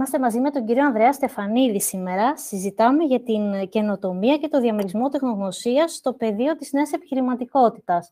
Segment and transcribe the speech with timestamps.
[0.00, 2.36] Είμαστε μαζί με τον κύριο Ανδρέα Στεφανίδη σήμερα.
[2.36, 8.10] Συζητάμε για την καινοτομία και το διαμερισμό τεχνογνωσίας στο πεδίο της νέας επιχειρηματικότητας.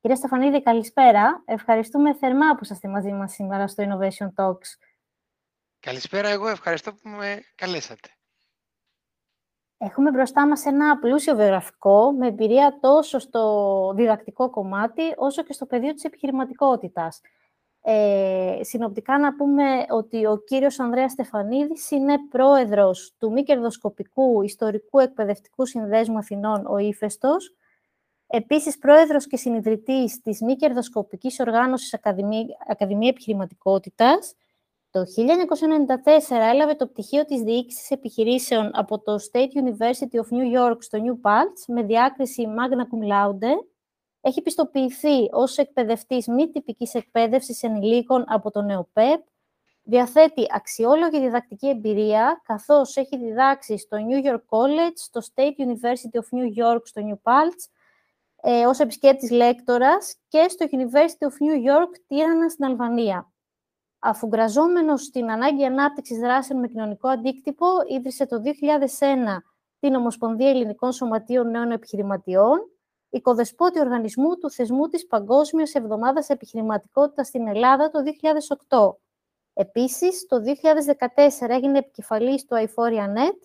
[0.00, 1.42] Κύριε Στεφανίδη, καλησπέρα.
[1.44, 4.78] Ευχαριστούμε θερμά που είστε μαζί μας σήμερα στο Innovation Talks.
[5.80, 8.08] Καλησπέρα, εγώ ευχαριστώ που με καλέσατε.
[9.78, 15.66] Έχουμε μπροστά μας ένα πλούσιο βιογραφικό με εμπειρία τόσο στο διδακτικό κομμάτι όσο και στο
[15.66, 17.20] πεδίο της επιχειρηματικότητας.
[17.82, 24.98] Ε, συνοπτικά να πούμε ότι ο κύριος Ανδρέας Στεφανίδης είναι πρόεδρος του μη κερδοσκοπικού ιστορικού
[24.98, 27.54] εκπαιδευτικού συνδέσμου Αθηνών, ο Ήφαιστος,
[28.26, 34.34] επίσης πρόεδρος και συνειδητής της μη κερδοσκοπικής οργάνωσης Ακαδημία, Ακαδημία Επιχειρηματικότητας.
[34.90, 40.76] Το 1994 έλαβε το πτυχίο της διοίκησης επιχειρήσεων από το State University of New York
[40.78, 43.56] στο New Paltz με διάκριση Magna Cum Laude
[44.20, 49.20] έχει πιστοποιηθεί ως εκπαιδευτής μη τυπικής εκπαίδευσης ενηλίκων από το ΝΕΟΠΕΠ,
[49.82, 56.38] διαθέτει αξιόλογη διδακτική εμπειρία, καθώς έχει διδάξει στο New York College, στο State University of
[56.38, 57.70] New York, στο New Paltz,
[58.42, 63.32] ε, ως επισκέπτης λέκτορας και στο University of New York, Τίρανα, στην Αλβανία.
[63.98, 69.42] Αφουγκραζόμενος στην ανάγκη ανάπτυξης δράσεων με κοινωνικό αντίκτυπο, ίδρυσε το 2001
[69.78, 72.58] την Ομοσπονδία Ελληνικών Σωματείων Νέων Επιχειρηματιών,
[73.10, 77.98] οικοδεσπότη οργανισμού του θεσμού της Παγκόσμιας Εβδομάδας Επιχειρηματικότητας στην Ελλάδα το
[78.68, 78.98] 2008.
[79.52, 83.38] Επίσης, το 2014 έγινε επικεφαλής του iForia.net,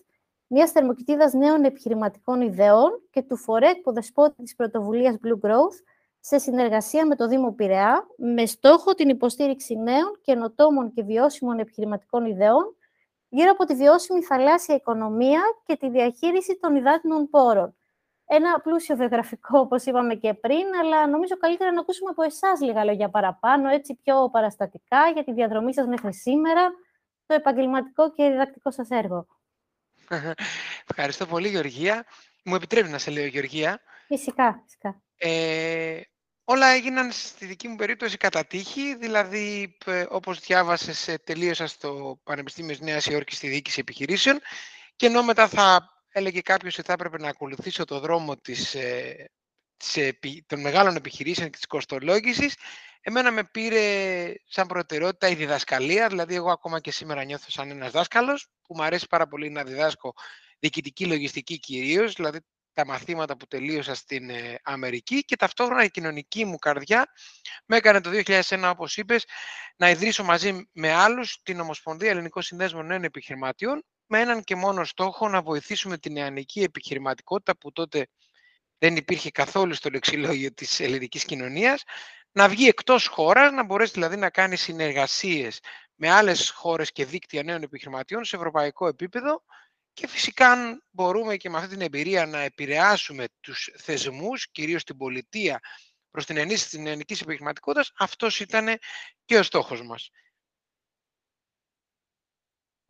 [0.46, 5.82] μιας θερμοκοιτίδας νέων επιχειρηματικών ιδεών και του φορέ εκποδεσπότη της πρωτοβουλίας Blue Growth,
[6.20, 12.24] σε συνεργασία με το Δήμο Πειραιά, με στόχο την υποστήριξη νέων, καινοτόμων και βιώσιμων επιχειρηματικών
[12.24, 12.76] ιδεών
[13.28, 17.74] γύρω από τη βιώσιμη θαλάσσια οικονομία και τη διαχείριση των υδάτινων πόρων
[18.34, 22.84] ένα πλούσιο βιογραφικό, όπως είπαμε και πριν, αλλά νομίζω καλύτερα να ακούσουμε από εσάς λίγα
[22.84, 26.70] λόγια παραπάνω, έτσι πιο παραστατικά, για τη διαδρομή σας μέχρι σήμερα,
[27.26, 29.26] το επαγγελματικό και διδακτικό σας έργο.
[30.90, 32.06] Ευχαριστώ πολύ, Γεωργία.
[32.44, 33.80] Μου επιτρέπει να σε λέω, Γεωργία.
[34.06, 35.02] Φυσικά, φυσικά.
[35.16, 36.00] Ε,
[36.44, 39.76] όλα έγιναν στη δική μου περίπτωση κατά τύχη, δηλαδή
[40.08, 44.40] όπως διάβασες τελείωσα στο Πανεπιστήμιο της Νέας Υόρκης στη διοίκηση επιχειρήσεων
[44.96, 49.30] και ενώ μετά θα έλεγε κάποιος ότι θα έπρεπε να ακολουθήσω το δρόμο της, ε,
[50.46, 52.54] των μεγάλων επιχειρήσεων και της κοστολόγησης,
[53.00, 57.90] εμένα με πήρε σαν προτεραιότητα η διδασκαλία, δηλαδή εγώ ακόμα και σήμερα νιώθω σαν ένας
[57.90, 60.12] δάσκαλος, που μου αρέσει πάρα πολύ να διδάσκω
[60.58, 62.38] διοικητική λογιστική κυρίως, δηλαδή
[62.72, 67.06] τα μαθήματα που τελείωσα στην ε, Αμερική και ταυτόχρονα η κοινωνική μου καρδιά
[67.66, 69.24] με έκανε το 2001, όπως είπες,
[69.76, 74.84] να ιδρύσω μαζί με άλλους την Ομοσπονδία Ελληνικών Συνδέσμων Νέων Επιχειρηματιών, με έναν και μόνο
[74.84, 78.06] στόχο να βοηθήσουμε την νεανική επιχειρηματικότητα που τότε
[78.78, 81.82] δεν υπήρχε καθόλου στο λεξιλόγιο της ελληνικής κοινωνίας,
[82.32, 85.60] να βγει εκτός χώρας, να μπορέσει δηλαδή να κάνει συνεργασίες
[85.94, 89.42] με άλλες χώρες και δίκτυα νέων επιχειρηματιών σε ευρωπαϊκό επίπεδο
[89.92, 94.96] και φυσικά αν μπορούμε και με αυτή την εμπειρία να επηρεάσουμε τους θεσμούς, κυρίως την
[94.96, 95.60] πολιτεία,
[96.10, 98.78] προς την ενίσχυση της νεανικής επιχειρηματικότητας, αυτός ήταν
[99.24, 100.10] και ο στόχος μας.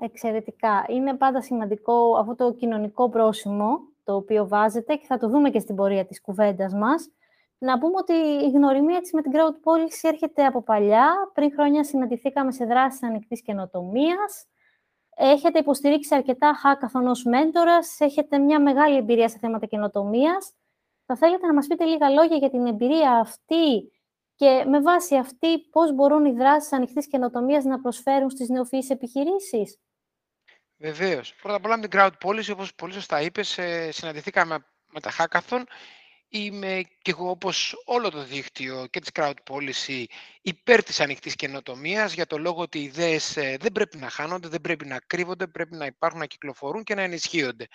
[0.04, 0.84] Εξαιρετικά.
[0.88, 5.58] Είναι πάντα σημαντικό αυτό το κοινωνικό πρόσημο το οποίο βάζετε και θα το δούμε και
[5.58, 7.08] στην πορεία της κουβέντας μας.
[7.58, 8.12] Να πούμε ότι
[8.44, 11.30] η γνωριμία της με την crowd policy έρχεται από παλιά.
[11.34, 14.46] Πριν χρόνια συναντηθήκαμε σε δράσεις ανοιχτής καινοτομίας.
[15.16, 20.52] Έχετε υποστηρίξει αρκετά hackathon ως μέντορας, έχετε μια μεγάλη εμπειρία σε θέματα καινοτομίας.
[21.06, 23.92] Θα θέλετε να μας πείτε λίγα λόγια για την εμπειρία αυτή
[24.34, 29.78] και με βάση αυτή πώς μπορούν οι δράσεις ανοιχτής καινοτομίας να προσφέρουν στις νεοφυείς επιχειρήσεις;
[30.78, 31.34] Βεβαίως.
[31.34, 35.12] Πρώτα απ' όλα με την crowd policy, όπως πολύ σωστά είπες, ε, συναντηθήκαμε με τα
[35.18, 35.62] hackathon.
[36.28, 40.04] Είμαι και εγώ, όπως όλο το δίκτυο και της crowd policy,
[40.42, 44.48] υπέρ της ανοιχτής καινοτομίας για το λόγο ότι οι ιδέες ε, δεν πρέπει να χάνονται,
[44.48, 47.66] δεν πρέπει να κρύβονται, πρέπει να υπάρχουν, να κυκλοφορούν και να ενισχύονται.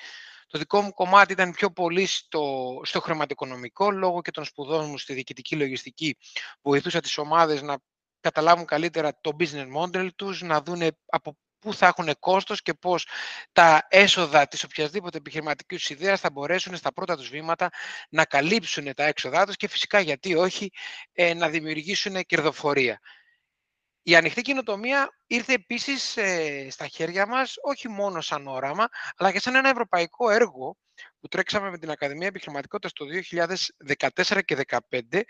[0.48, 4.98] Το δικό μου κομμάτι ήταν πιο πολύ στο, στο χρηματοοικονομικό, λόγω και των σπουδών μου
[4.98, 6.18] στη διοικητική λογιστική.
[6.62, 7.78] Βοηθούσα τις ομάδες να
[8.20, 13.08] καταλάβουν καλύτερα το business model τους, να δουν από πού θα έχουν κόστος και πώς
[13.52, 17.70] τα έσοδα της οποιασδήποτε επιχειρηματικής ιδέας θα μπορέσουν στα πρώτα τους βήματα
[18.10, 20.70] να καλύψουν τα έξοδά τους και φυσικά γιατί όχι
[21.14, 23.00] ε, να δημιουργήσουν κερδοφορία.
[24.02, 29.40] Η ανοιχτή κοινοτομία ήρθε επίσης ε, στα χέρια μας όχι μόνο σαν όραμα, αλλά και
[29.40, 30.78] σαν ένα ευρωπαϊκό έργο
[31.20, 33.06] που τρέξαμε με την Ακαδημία Επιχειρηματικότητας το
[34.26, 34.58] 2014 και
[35.10, 35.22] 2015,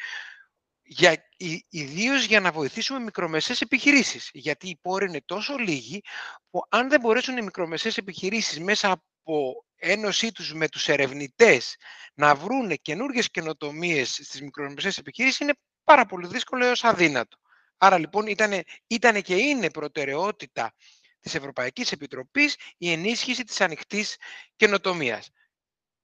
[0.92, 1.30] για,
[1.70, 4.30] ιδίως για να βοηθήσουμε μικρομεσαίες επιχειρήσεις.
[4.34, 6.02] Γιατί οι πόροι είναι τόσο λίγοι
[6.50, 11.76] που αν δεν μπορέσουν οι μικρομεσαίες επιχειρήσεις μέσα από ένωσή τους με τους ερευνητές
[12.14, 15.54] να βρούνε καινούργιες καινοτομίες στις μικρομεσαίες επιχειρήσεις είναι
[15.84, 17.38] πάρα πολύ δύσκολο έως αδύνατο.
[17.78, 20.74] Άρα λοιπόν ήταν, ήτανε και είναι προτεραιότητα
[21.20, 24.16] της Ευρωπαϊκής Επιτροπής η ενίσχυση της ανοιχτής
[24.56, 25.30] καινοτομίας.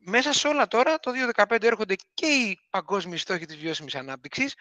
[0.08, 4.54] Μέσα σε όλα τώρα, το 2015 έρχονται και οι παγκόσμιοι στόχοι της βιώσιμης ανάπτυξης,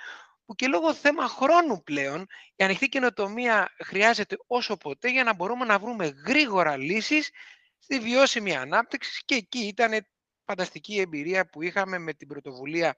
[0.47, 5.65] που και λόγω θέμα χρόνου πλέον η ανοιχτή καινοτομία χρειάζεται όσο ποτέ για να μπορούμε
[5.65, 7.31] να βρούμε γρήγορα λύσεις
[7.79, 9.23] στη βιώσιμη ανάπτυξη.
[9.25, 10.07] Και εκεί ήταν
[10.45, 12.97] φανταστική εμπειρία που είχαμε με την πρωτοβουλία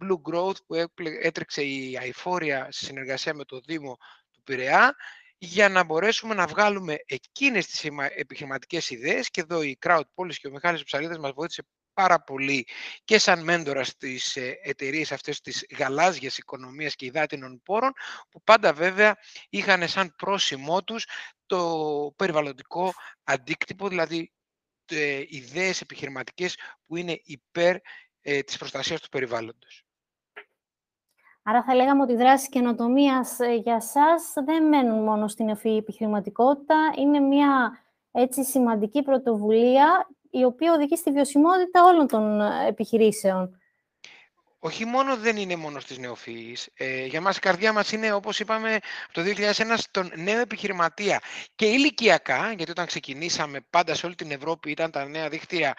[0.00, 0.74] Blue Growth που
[1.20, 3.96] έτρεξε η Αηφόρια σε συνεργασία με το Δήμο
[4.32, 4.94] του Πειραιά
[5.38, 7.84] για να μπορέσουμε να βγάλουμε εκείνες τις
[8.16, 9.30] επιχειρηματικές ιδέες.
[9.30, 11.62] Και εδώ η Crowd Policy και ο Μιχάλης Ψαλίδας μας βοήθησε
[11.96, 12.66] πάρα πολύ
[13.04, 17.92] και σαν μέντορα στις ε, εταιρείες αυτές της γαλάζιας οικονομίας και υδάτινων πόρων,
[18.30, 19.16] που πάντα βέβαια
[19.48, 21.06] είχαν σαν πρόσημό τους
[21.46, 22.92] το περιβαλλοντικό
[23.24, 24.32] αντίκτυπο, δηλαδή
[24.90, 26.56] ε, ιδέες επιχειρηματικές
[26.86, 27.76] που είναι υπέρ
[28.20, 29.84] ε, της προστασίας του περιβάλλοντος.
[31.42, 35.76] Άρα θα λέγαμε ότι οι δράσεις καινοτομίας ε, για σας δεν μένουν μόνο στην ευφυή
[35.80, 43.60] επιχειρηματικότητα, είναι μια έτσι σημαντική πρωτοβουλία η οποία οδηγεί στη βιωσιμότητα όλων των ε, επιχειρήσεων.
[44.58, 46.68] Όχι μόνο δεν είναι μόνο στις νεοφυείς.
[46.74, 48.78] Ε, για μας η καρδιά μας είναι, όπως είπαμε,
[49.12, 51.20] το 2001 στον νέο επιχειρηματία.
[51.54, 55.74] Και ηλικιακά, γιατί όταν ξεκινήσαμε πάντα σε όλη την Ευρώπη ήταν τα νέα δίκτυα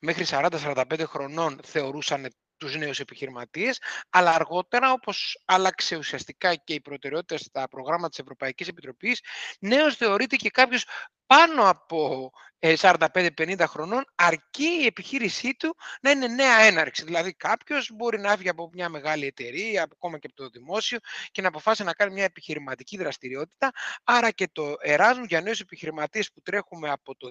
[0.00, 2.28] μέχρι 40-45 χρονών θεωρούσαν
[2.62, 3.80] τους νέους επιχειρηματίες,
[4.10, 9.20] αλλά αργότερα, όπως άλλαξε ουσιαστικά και η προτεραιότητα στα προγράμματα της Ευρωπαϊκής Επιτροπής,
[9.60, 10.84] νέος θεωρείται και κάποιος
[11.26, 12.30] πάνω από
[12.60, 17.04] 45-50 ε, χρονών, αρκεί η επιχείρησή του να είναι νέα έναρξη.
[17.04, 20.98] Δηλαδή κάποιος μπορεί να βγει από μια μεγάλη εταιρεία, ακόμα και από το δημόσιο,
[21.30, 23.70] και να αποφάσει να κάνει μια επιχειρηματική δραστηριότητα.
[24.04, 27.28] Άρα και το Erasmus για νέους επιχειρηματίες που τρέχουμε από το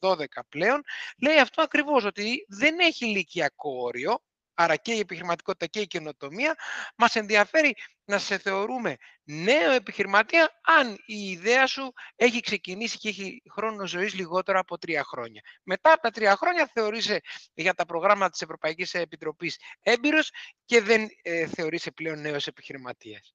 [0.00, 0.82] 2012 πλέον,
[1.22, 4.22] λέει αυτό ακριβώς, ότι δεν έχει ηλικιακό όριο,
[4.60, 6.54] άρα και η επιχειρηματικότητα και η καινοτομία,
[6.96, 7.74] μας ενδιαφέρει
[8.04, 14.14] να σε θεωρούμε νέο επιχειρηματία αν η ιδέα σου έχει ξεκινήσει και έχει χρόνο ζωής
[14.14, 15.42] λιγότερο από τρία χρόνια.
[15.62, 17.20] Μετά από τα τρία χρόνια θεωρείσαι
[17.54, 20.30] για τα προγράμματα της Ευρωπαϊκής Επιτροπής έμπειρος
[20.64, 23.34] και δεν ε, θεωρείσαι πλέον νέος επιχειρηματίας.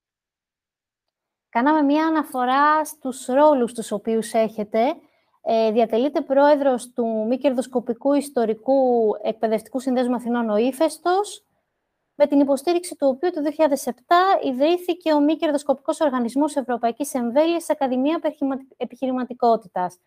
[1.50, 4.94] Κάναμε μία αναφορά στους ρόλους τους οποίους έχετε ε,
[5.72, 11.46] διατελείται πρόεδρος του μη κερδοσκοπικού ιστορικού εκπαιδευτικού συνδέσμου Αθηνών ο Ήφαιστος,
[12.16, 13.42] με την υποστήριξη του οποίου το
[13.86, 13.92] 2007
[14.44, 18.20] ιδρύθηκε ο μη κερδοσκοπικός οργανισμός Ευρωπαϊκής Εμβέλειας Ακαδημία
[18.78, 20.00] Επιχειρηματικότητας.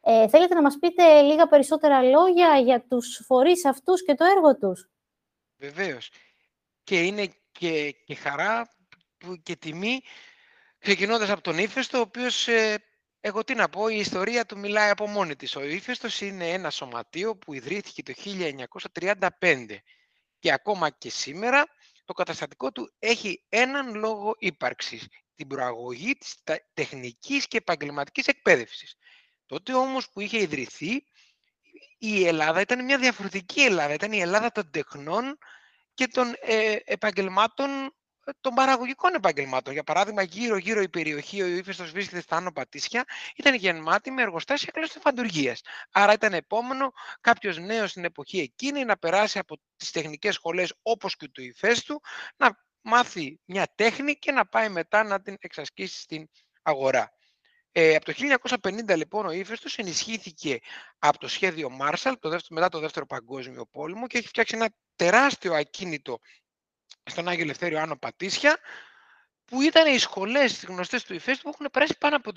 [0.00, 4.56] Ε, θέλετε να μας πείτε λίγα περισσότερα λόγια για τους φορείς αυτούς και το έργο
[4.56, 4.88] τους;
[5.56, 6.10] Βεβαίως.
[6.84, 8.68] Και είναι και, και χαρά
[9.42, 10.00] και τιμή
[10.78, 12.78] ξεκινώντας από τον Ήφαιστο, ο οποίος ε,
[13.26, 15.56] εγώ τι να πω, η ιστορία του μιλάει από μόνη της.
[15.56, 18.12] Ο Ήφαιστος είναι ένα σωματείο που ιδρύθηκε το
[19.38, 19.66] 1935
[20.38, 21.66] και ακόμα και σήμερα
[22.04, 26.34] το καταστατικό του έχει έναν λόγο ύπαρξης, την προαγωγή της
[26.74, 28.96] τεχνικής και επαγγελματικής εκπαίδευσης.
[29.46, 31.04] Τότε όμως που είχε ιδρυθεί,
[31.98, 35.38] η Ελλάδα ήταν μια διαφορετική Ελλάδα, ήταν η Ελλάδα των τεχνών
[35.94, 37.94] και των ε, επαγγελμάτων
[38.40, 39.72] των παραγωγικών επαγγελμάτων.
[39.72, 43.04] Για παράδειγμα, γύρω-γύρω η περιοχή, ο ύφεστος βρίσκεται στα Άνω Πατήσια,
[43.36, 45.56] ήταν γεμάτη με εργοστάσια κλωστοφαντουργία.
[45.92, 51.16] Άρα ήταν επόμενο κάποιος νέος στην εποχή εκείνη να περάσει από τις τεχνικές σχολές όπως
[51.16, 52.00] και του υφέστου,
[52.36, 56.28] να μάθει μια τέχνη και να πάει μετά να την εξασκήσει στην
[56.62, 57.12] αγορά.
[57.76, 58.12] Ε, από το
[58.62, 60.58] 1950 λοιπόν ο ύφεστος ενισχύθηκε
[60.98, 64.68] από το σχέδιο Marshall το δεύτερο, μετά το Δεύτερο Παγκόσμιο Πόλεμο και έχει φτιάξει ένα
[64.96, 66.18] τεράστιο ακίνητο
[67.04, 68.58] στον Άγιο Ελευθέριο Άνω Πατήσια,
[69.44, 72.30] που ήταν οι σχολές γνωστές του ΙΦΕΣ που έχουν περάσει πάνω από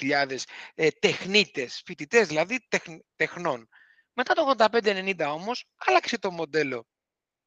[0.00, 0.36] 2.500
[0.74, 2.68] ε, τεχνίτες, φοιτητές δηλαδή
[3.16, 3.68] τεχνών.
[4.12, 6.86] Μετά το 85-90 όμως άλλαξε το μοντέλο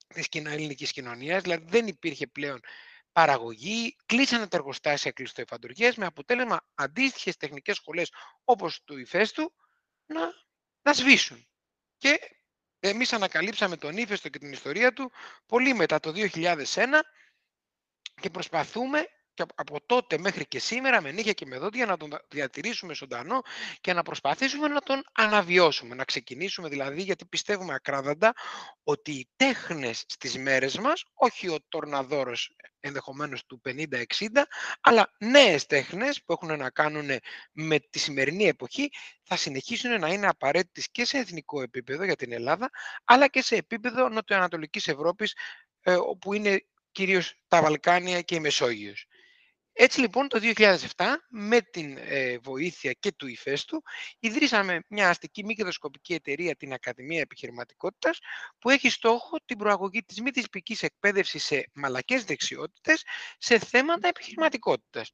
[0.08, 2.60] της ελληνικής κοινωνίας, δηλαδή δεν υπήρχε πλέον
[3.12, 8.12] παραγωγή, κλείσανε τα εργοστάσια κλειστοεφαντουργίες με αποτέλεσμα αντίστοιχες τεχνικές σχολές
[8.44, 9.54] όπως του ΙΦΕΣΤΟΥ
[10.06, 10.22] να,
[10.82, 11.48] να σβήσουν.
[11.98, 12.20] Και
[12.80, 15.12] εμείς ανακαλύψαμε τον ύφεστο και την ιστορία του
[15.46, 16.64] πολύ μετά το 2001
[18.22, 19.08] και προσπαθούμε
[19.40, 23.42] και από τότε μέχρι και σήμερα με νύχια και με δόντια να τον διατηρήσουμε ζωντανό
[23.82, 28.34] και να προσπαθήσουμε να τον αναβιώσουμε, να ξεκινήσουμε δηλαδή γιατί πιστεύουμε ακράδαντα
[28.84, 34.04] ότι οι τέχνες στις μέρες μας, όχι ο τορναδόρος ενδεχομένως του 50-60,
[34.82, 37.10] αλλά νέες τέχνες που έχουν να κάνουν
[37.52, 38.90] με τη σημερινή εποχή
[39.24, 42.70] θα συνεχίσουν να είναι απαραίτητες και σε εθνικό επίπεδο για την Ελλάδα,
[43.04, 45.36] αλλά και σε επίπεδο νοτιοανατολικής Ευρώπης,
[45.82, 49.08] ε, όπου είναι κυρίως τα Βαλκάνια και η Μεσόγειος.
[49.82, 50.86] Έτσι λοιπόν το 2007
[51.30, 53.82] με την ε, βοήθεια και του ΙΦΕΣΤΟΥ
[54.20, 58.20] ιδρύσαμε μια αστική μη κερδοσκοπική εταιρεία την Ακαδημία Επιχειρηματικότητας
[58.60, 63.04] που έχει στόχο την προαγωγή της μη τυπικής εκπαίδευσης σε μαλακές δεξιότητες
[63.38, 65.12] σε θέματα επιχειρηματικότητας.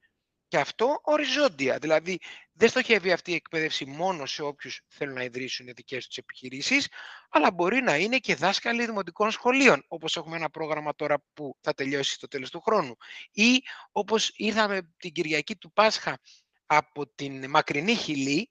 [0.47, 1.77] Και αυτό οριζόντια.
[1.77, 2.19] Δηλαδή,
[2.51, 6.87] δεν στοχεύει αυτή η εκπαίδευση μόνο σε όποιους θέλουν να ιδρύσουν δικές τους επιχειρήσεις,
[7.29, 11.73] αλλά μπορεί να είναι και δάσκαλοι δημοτικών σχολείων, όπως έχουμε ένα πρόγραμμα τώρα που θα
[11.73, 12.95] τελειώσει στο τέλος του χρόνου.
[13.31, 13.61] Ή
[13.91, 16.19] όπως ήρθαμε την Κυριακή του Πάσχα
[16.65, 18.49] από την μακρινή Χιλή,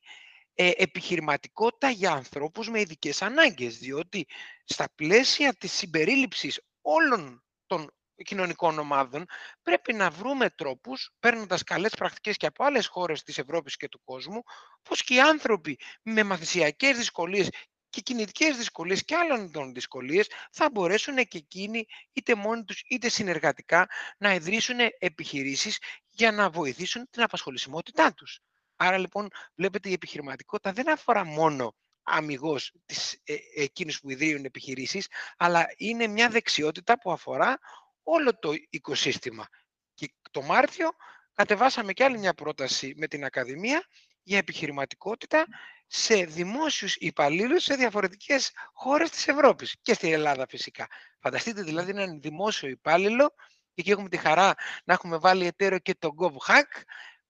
[0.54, 4.26] ε, επιχειρηματικότητα για ανθρώπους με ειδικές ανάγκες, διότι
[4.64, 7.90] στα πλαίσια της συμπερίληψης όλων των
[8.22, 9.26] κοινωνικών ομάδων,
[9.62, 14.00] πρέπει να βρούμε τρόπους, παίρνοντας καλές πρακτικές και από άλλες χώρες της Ευρώπης και του
[14.04, 14.42] κόσμου,
[14.82, 17.48] πως και οι άνθρωποι με μαθησιακές δυσκολίες
[17.94, 23.08] και κινητικές δυσκολίες και άλλων των δυσκολίες θα μπορέσουν και εκείνοι είτε μόνοι τους είτε
[23.08, 25.78] συνεργατικά να ιδρύσουν επιχειρήσεις
[26.08, 28.40] για να βοηθήσουν την απασχολησιμότητά τους.
[28.76, 35.08] Άρα λοιπόν βλέπετε η επιχειρηματικότητα δεν αφορά μόνο αμυγός τις, ε, εκείνους που ιδρύουν επιχειρήσεις,
[35.36, 37.58] αλλά είναι μια δεξιότητα που αφορά
[38.04, 39.48] όλο το οικοσύστημα.
[39.94, 40.90] Και το Μάρτιο
[41.32, 43.84] κατεβάσαμε και άλλη μια πρόταση με την Ακαδημία
[44.22, 45.46] για επιχειρηματικότητα
[45.86, 50.88] σε δημόσιους υπαλλήλους σε διαφορετικές χώρες της Ευρώπης και στην Ελλάδα φυσικά.
[51.20, 53.34] Φανταστείτε δηλαδή έναν δημόσιο υπάλληλο
[53.74, 56.82] και εκεί έχουμε τη χαρά να έχουμε βάλει εταίρο και το GovHack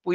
[0.02, 0.12] που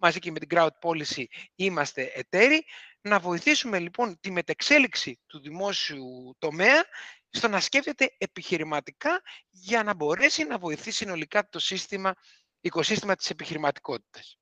[0.00, 2.64] μαζί και με την Crowd Policy είμαστε εταίροι,
[3.02, 6.84] να βοηθήσουμε λοιπόν τη μετεξέλιξη του δημόσιου τομέα
[7.30, 12.14] στο να σκέφτεται επιχειρηματικά για να μπορέσει να βοηθήσει συνολικά το σύστημα,
[12.60, 14.38] οικοσύστημα της επιχειρηματικότητας.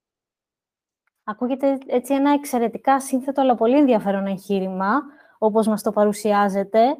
[1.25, 5.03] Ακούγεται έτσι ένα εξαιρετικά σύνθετο αλλά πολύ ενδιαφέρον εγχείρημα,
[5.39, 6.97] όπως μας το παρουσιάζετε.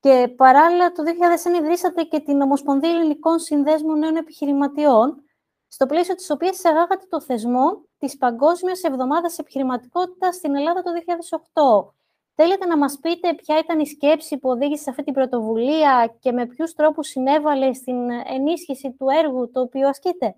[0.00, 5.25] Και παράλληλα το 2001 ιδρύσατε και την Ομοσπονδία Ελληνικών Συνδέσμων Νέων Επιχειρηματιών,
[5.68, 11.94] στο πλαίσιο της οποίας εισαγάγατε το θεσμό της Παγκόσμιας Εβδομάδας Επιχειρηματικότητας στην Ελλάδα το 2008.
[12.34, 16.32] Θέλετε να μας πείτε ποια ήταν η σκέψη που οδήγησε σε αυτή την πρωτοβουλία και
[16.32, 20.36] με ποιους τρόπους συνέβαλε στην ενίσχυση του έργου το οποίο ασκείτε;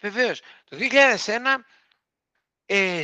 [0.00, 0.42] Βεβαίως.
[0.70, 1.64] Το 2001
[2.72, 3.02] ε,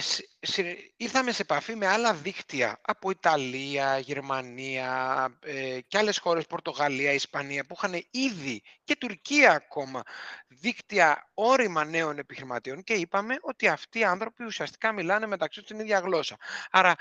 [0.97, 7.65] ήρθαμε σε επαφή με άλλα δίκτυα από Ιταλία, Γερμανία ε, και άλλες χώρες, Πορτογαλία, Ισπανία,
[7.65, 10.03] που είχαν ήδη και Τουρκία ακόμα
[10.49, 15.81] δίκτυα όρημα νέων επιχειρηματιών και είπαμε ότι αυτοί οι άνθρωποι ουσιαστικά μιλάνε μεταξύ τους την
[15.81, 16.37] ίδια γλώσσα.
[16.71, 16.95] Άρα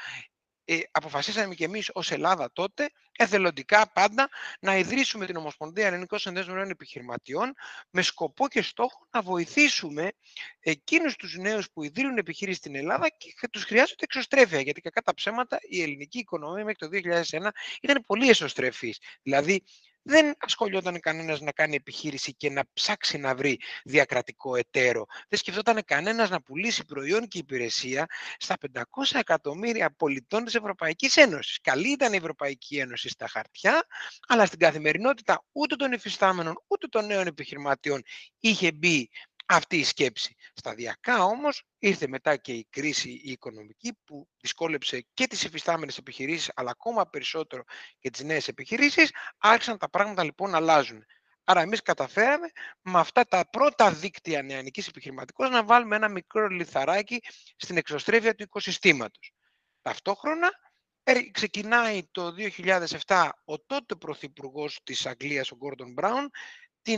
[0.65, 4.29] ε, αποφασίσαμε και εμείς ως Ελλάδα τότε, εθελοντικά πάντα,
[4.59, 7.53] να ιδρύσουμε την Ομοσπονδία Ελληνικών Συνδέσμων Επιχειρηματιών
[7.89, 10.11] με σκοπό και στόχο να βοηθήσουμε
[10.59, 15.13] εκείνους τους νέους που ιδρύουν επιχείρηση στην Ελλάδα και τους χρειάζονται εξωστρέφεια, γιατί κακά τα
[15.13, 18.99] ψέματα η ελληνική οικονομία μέχρι το 2001 ήταν πολύ εσωστρεφής.
[19.21, 19.63] Δηλαδή,
[20.07, 25.05] δεν ασχολιόταν κανένας να κάνει επιχείρηση και να ψάξει να βρει διακρατικό εταίρο.
[25.27, 28.05] Δεν σκεφτόταν κανένας να πουλήσει προϊόν και υπηρεσία
[28.37, 28.81] στα 500
[29.13, 31.59] εκατομμύρια πολιτών της Ευρωπαϊκής Ένωσης.
[31.61, 33.85] Καλή ήταν η Ευρωπαϊκή Ένωση στα χαρτιά,
[34.27, 38.03] αλλά στην καθημερινότητα ούτε των υφιστάμενων ούτε των νέων επιχειρηματιών
[38.39, 39.09] είχε μπει
[39.45, 40.35] αυτή η σκέψη.
[40.53, 46.51] Σταδιακά όμως ήρθε μετά και η κρίση η οικονομική που δυσκόλεψε και τις υφιστάμενες επιχειρήσεις
[46.55, 47.63] αλλά ακόμα περισσότερο
[47.99, 49.11] και τις νέες επιχειρήσεις.
[49.37, 51.05] Άρχισαν τα πράγματα λοιπόν να αλλάζουν.
[51.43, 52.47] Άρα εμείς καταφέραμε
[52.81, 57.21] με αυτά τα πρώτα δίκτυα νεανικής επιχειρηματικός να βάλουμε ένα μικρό λιθαράκι
[57.55, 59.31] στην εξωστρέφεια του οικοσυστήματος.
[59.81, 60.51] Ταυτόχρονα
[61.31, 62.33] ξεκινάει το
[63.07, 66.25] 2007 ο τότε πρωθυπουργός της Αγγλίας, ο Gordon Brown,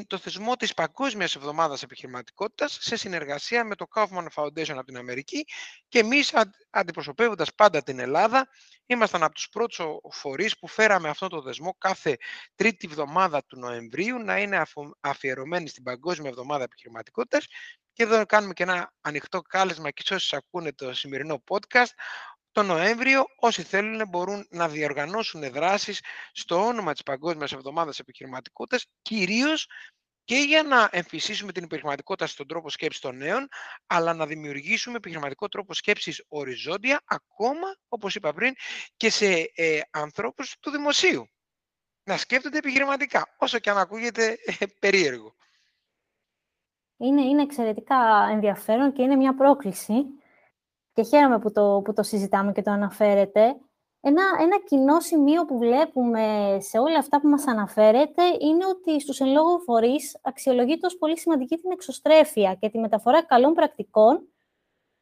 [0.08, 5.46] το θεσμό της Παγκόσμιας Εβδομάδας Επιχειρηματικότητας σε συνεργασία με το Kaufman Foundation από την Αμερική
[5.88, 6.34] και εμείς
[6.70, 8.48] αντιπροσωπεύοντας πάντα την Ελλάδα
[8.86, 9.79] ήμασταν από τους πρώτους
[10.12, 12.17] φορείς που φέραμε αυτό το θεσμό κάθε
[12.56, 14.62] τρίτη εβδομάδα του Νοεμβρίου να είναι
[15.00, 17.46] αφιερωμένη στην Παγκόσμια Εβδομάδα Επιχειρηματικότητας.
[17.94, 21.91] Και εδώ κάνουμε και ένα ανοιχτό κάλεσμα και σε όσοι ακούνε το σημερινό podcast
[22.58, 29.68] το Νοέμβριο όσοι θέλουν μπορούν να διοργανώσουν δράσεις στο όνομα της Παγκόσμιας Εβδομάδας Επιχειρηματικότητας, κυρίως
[30.24, 33.48] και για να εμφυσίσουμε την επιχειρηματικότητα στον τρόπο σκέψης των νέων,
[33.88, 38.54] αλλά να δημιουργήσουμε επιχειρηματικό τρόπο σκέψης οριζόντια, ακόμα, όπως είπα πριν,
[38.98, 41.30] και σε ε, ανθρώπους του δημοσίου.
[42.04, 45.36] Να σκέφτονται επιχειρηματικά, όσο και αν ακούγεται ε, περίεργο.
[46.98, 49.94] Είναι, είναι εξαιρετικά ενδιαφέρον και είναι μια πρόκληση
[50.98, 53.42] και χαίρομαι που το, που το συζητάμε και το αναφέρετε.
[54.01, 59.20] Ένα, ένα κοινό σημείο που βλέπουμε σε όλα αυτά που μας αναφέρετε είναι ότι στους
[59.20, 64.27] εν λόγω φορείς αξιολογείται ως πολύ σημαντική την εξωστρέφεια και τη μεταφορά καλών πρακτικών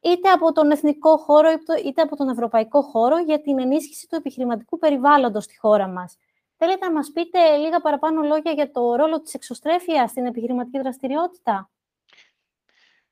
[0.00, 1.48] είτε από τον εθνικό χώρο
[1.84, 6.16] είτε από τον ευρωπαϊκό χώρο για την ενίσχυση του επιχειρηματικού περιβάλλοντος στη χώρα μας.
[6.56, 11.70] Θέλετε να μας πείτε λίγα παραπάνω λόγια για το ρόλο της εξωστρέφειας στην επιχειρηματική δραστηριότητα;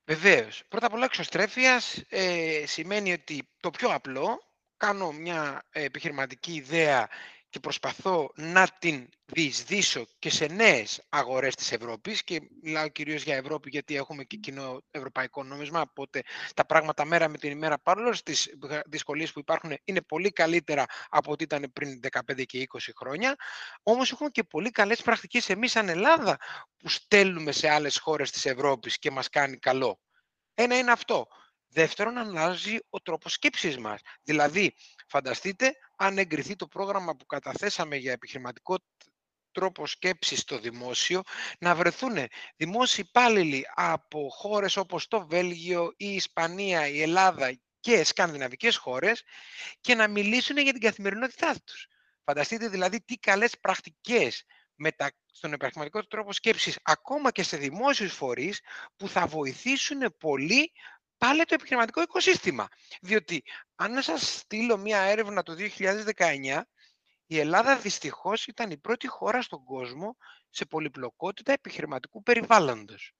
[0.05, 0.63] Βεβαίως.
[0.67, 4.39] Πρώτα απ' όλα, εξωστρέφειας ε, σημαίνει ότι το πιο απλό,
[4.77, 7.09] κάνω μια επιχειρηματική ιδέα
[7.55, 13.35] και προσπαθώ να την διεισδύσω και σε νέες αγορές της Ευρώπης και μιλάω κυρίως για
[13.35, 16.21] Ευρώπη γιατί έχουμε και κοινό ευρωπαϊκό νόμισμα οπότε
[16.53, 18.49] τα πράγματα μέρα με την ημέρα παρόλο στις
[18.85, 23.35] δυσκολίες που υπάρχουν είναι πολύ καλύτερα από ό,τι ήταν πριν 15 και 20 χρόνια
[23.83, 26.37] όμως έχουμε και πολύ καλές πρακτικές εμείς σαν Ελλάδα
[26.77, 29.99] που στέλνουμε σε άλλες χώρες της Ευρώπης και μας κάνει καλό.
[30.53, 31.27] Ένα είναι αυτό.
[31.67, 34.01] Δεύτερον, αλλάζει ο τρόπος σκέψης μας.
[34.23, 38.77] Δηλαδή, φανταστείτε αν εγκριθεί το πρόγραμμα που καταθέσαμε για επιχειρηματικό
[39.51, 41.21] τρόπο σκέψης στο δημόσιο,
[41.59, 42.17] να βρεθούν
[42.55, 49.23] δημόσιοι υπάλληλοι από χώρες όπως το Βέλγιο, η Ισπανία, η Ελλάδα και σκανδιναβικές χώρες
[49.81, 51.87] και να μιλήσουν για την καθημερινότητά τους.
[52.23, 54.43] Φανταστείτε δηλαδή τι καλές πρακτικές
[54.75, 55.11] μετα...
[55.31, 58.61] στον επιχειρηματικό τρόπο σκέψης, ακόμα και σε δημόσιους φορείς,
[58.95, 60.71] που θα βοηθήσουν πολύ
[61.17, 62.67] πάλι το επιχειρηματικό οικοσύστημα.
[63.01, 63.43] Διότι
[63.75, 65.55] αν σας στείλω μία έρευνα το
[66.15, 66.61] 2019,
[67.25, 70.17] η Ελλάδα δυστυχώς ήταν η πρώτη χώρα στον κόσμο
[70.49, 73.13] σε πολυπλοκότητα επιχειρηματικού περιβάλλοντος.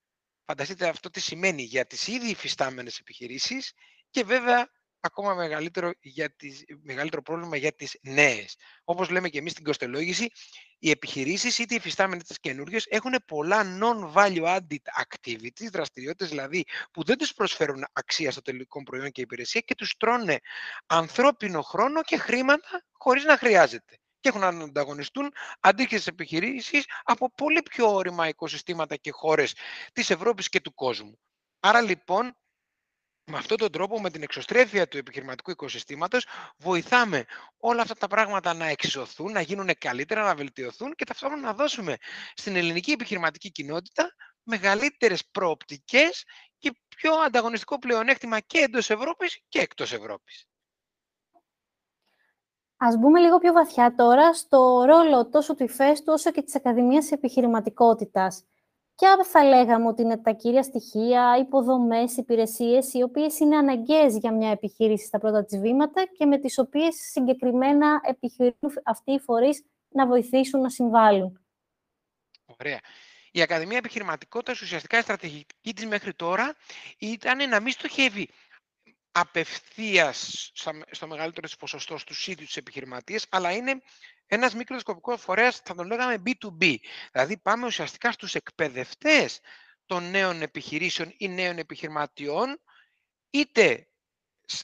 [0.45, 3.73] Φανταστείτε αυτό τι σημαίνει για τις ήδη υφιστάμενες επιχειρήσεις
[4.09, 4.69] και βέβαια
[5.05, 8.57] ακόμα μεγαλύτερο, για τις, μεγαλύτερο πρόβλημα για τις νέες.
[8.83, 10.27] Όπως λέμε και εμείς στην κοστολόγηση,
[10.79, 17.03] οι επιχειρήσεις είτε οι υφιστάμενες είτε καινούργιες έχουν πολλά non-value added activities, δραστηριότητες δηλαδή που
[17.03, 20.39] δεν τους προσφέρουν αξία στο τελικό προϊόν και υπηρεσία και τους τρώνε
[20.85, 27.62] ανθρώπινο χρόνο και χρήματα χωρίς να χρειάζεται και έχουν να ανταγωνιστούν αντίστοιχες επιχειρήσεις από πολύ
[27.62, 29.53] πιο όρημα οικοσυστήματα και χώρες
[29.93, 31.19] της Ευρώπης και του κόσμου.
[31.59, 32.35] Άρα λοιπόν
[33.25, 36.27] με αυτόν τον τρόπο, με την εξωστρέφεια του επιχειρηματικού οικοσυστήματος,
[36.58, 37.25] βοηθάμε
[37.58, 41.96] όλα αυτά τα πράγματα να εξισωθούν, να γίνουν καλύτερα, να βελτιωθούν και ταυτόχρονα να δώσουμε
[42.36, 46.24] στην ελληνική επιχειρηματική κοινότητα μεγαλύτερες προοπτικές
[46.58, 50.48] και πιο ανταγωνιστικό πλεονέκτημα και εντός Ευρώπης και εκτός Ευρώπης.
[52.77, 57.12] Ας μπούμε λίγο πιο βαθιά τώρα στο ρόλο τόσο του ΙΦΕΣΤΟΥ όσο και της Ακαδημίας
[57.12, 58.44] Επιχειρηματικότητας.
[58.95, 64.33] Ποια θα λέγαμε ότι είναι τα κύρια στοιχεία, υποδομές, υπηρεσίες, οι οποίες είναι αναγκαίες για
[64.33, 69.65] μια επιχείρηση στα πρώτα της βήματα και με τις οποίες συγκεκριμένα επιχειρούν αυτοί οι φορείς
[69.89, 71.46] να βοηθήσουν να συμβάλλουν.
[72.46, 72.79] Ωραία.
[73.31, 76.55] Η Ακαδημία Επιχειρηματικότητας, ουσιαστικά η στρατηγική της μέχρι τώρα,
[76.98, 78.29] ήταν να μην στοχεύει
[79.11, 80.51] απευθείας
[80.91, 83.81] στο μεγαλύτερο ποσοστό στους ίδιους τους επιχειρηματίες, αλλά είναι
[84.27, 86.75] ένας μικροσκοπικός φορέας, θα τον λέγαμε B2B.
[87.11, 89.40] Δηλαδή πάμε ουσιαστικά στους εκπαιδευτές
[89.85, 92.61] των νέων επιχειρήσεων ή νέων επιχειρηματιών,
[93.29, 93.88] είτε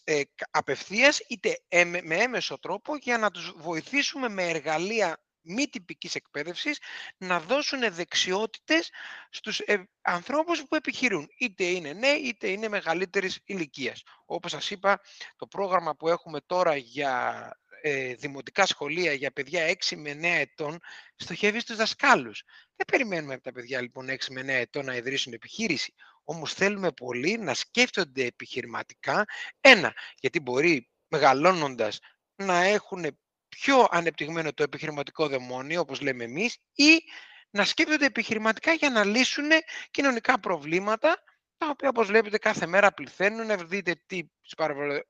[0.03, 0.21] ε,
[0.51, 1.59] απευθείας, είτε
[2.01, 6.79] με έμεσο τρόπο, για να τους βοηθήσουμε με εργαλεία μη τυπικής εκπαίδευσης
[7.17, 8.89] να δώσουν δεξιότητες
[9.29, 11.27] στους ε, ανθρώπους που επιχειρούν.
[11.37, 14.03] Είτε είναι νέοι, είτε είναι μεγαλύτερης ηλικίας.
[14.25, 15.01] Όπως σας είπα,
[15.35, 20.79] το πρόγραμμα που έχουμε τώρα για ε, δημοτικά σχολεία για παιδιά 6 με 9 ετών
[21.15, 22.43] στοχεύει στους δασκάλους.
[22.75, 25.93] Δεν περιμένουμε από τα παιδιά λοιπόν 6 με 9 ετών να ιδρύσουν επιχείρηση.
[26.23, 29.25] Όμως θέλουμε πολύ να σκέφτονται επιχειρηματικά.
[29.61, 31.99] Ένα, γιατί μπορεί μεγαλώνοντας
[32.35, 37.01] να έχουν πιο ανεπτυγμένο το επιχειρηματικό δαιμόνιο, όπως λέμε εμείς, ή
[37.49, 39.49] να σκέφτονται επιχειρηματικά για να λύσουν
[39.91, 41.23] κοινωνικά προβλήματα,
[41.57, 43.67] τα οποία, όπως βλέπετε, κάθε μέρα πληθαίνουν.
[43.67, 44.21] Δείτε τι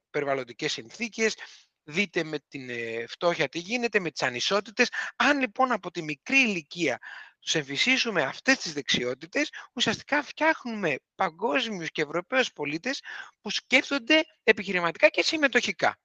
[0.10, 1.36] περιβαλλοντικές συνθήκες,
[1.84, 4.90] δείτε με την ε, φτώχεια τι γίνεται, με τις ανισότητες.
[5.16, 7.00] Αν λοιπόν από τη μικρή ηλικία
[7.40, 13.02] τους εμφυσίσουμε αυτές τις δεξιότητες, ουσιαστικά φτιάχνουμε παγκόσμιους και ευρωπαίους πολίτες
[13.42, 16.00] που σκέφτονται επιχειρηματικά και συμμετοχικά.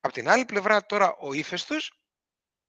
[0.00, 1.92] Από την άλλη πλευρά τώρα ο ύφεστος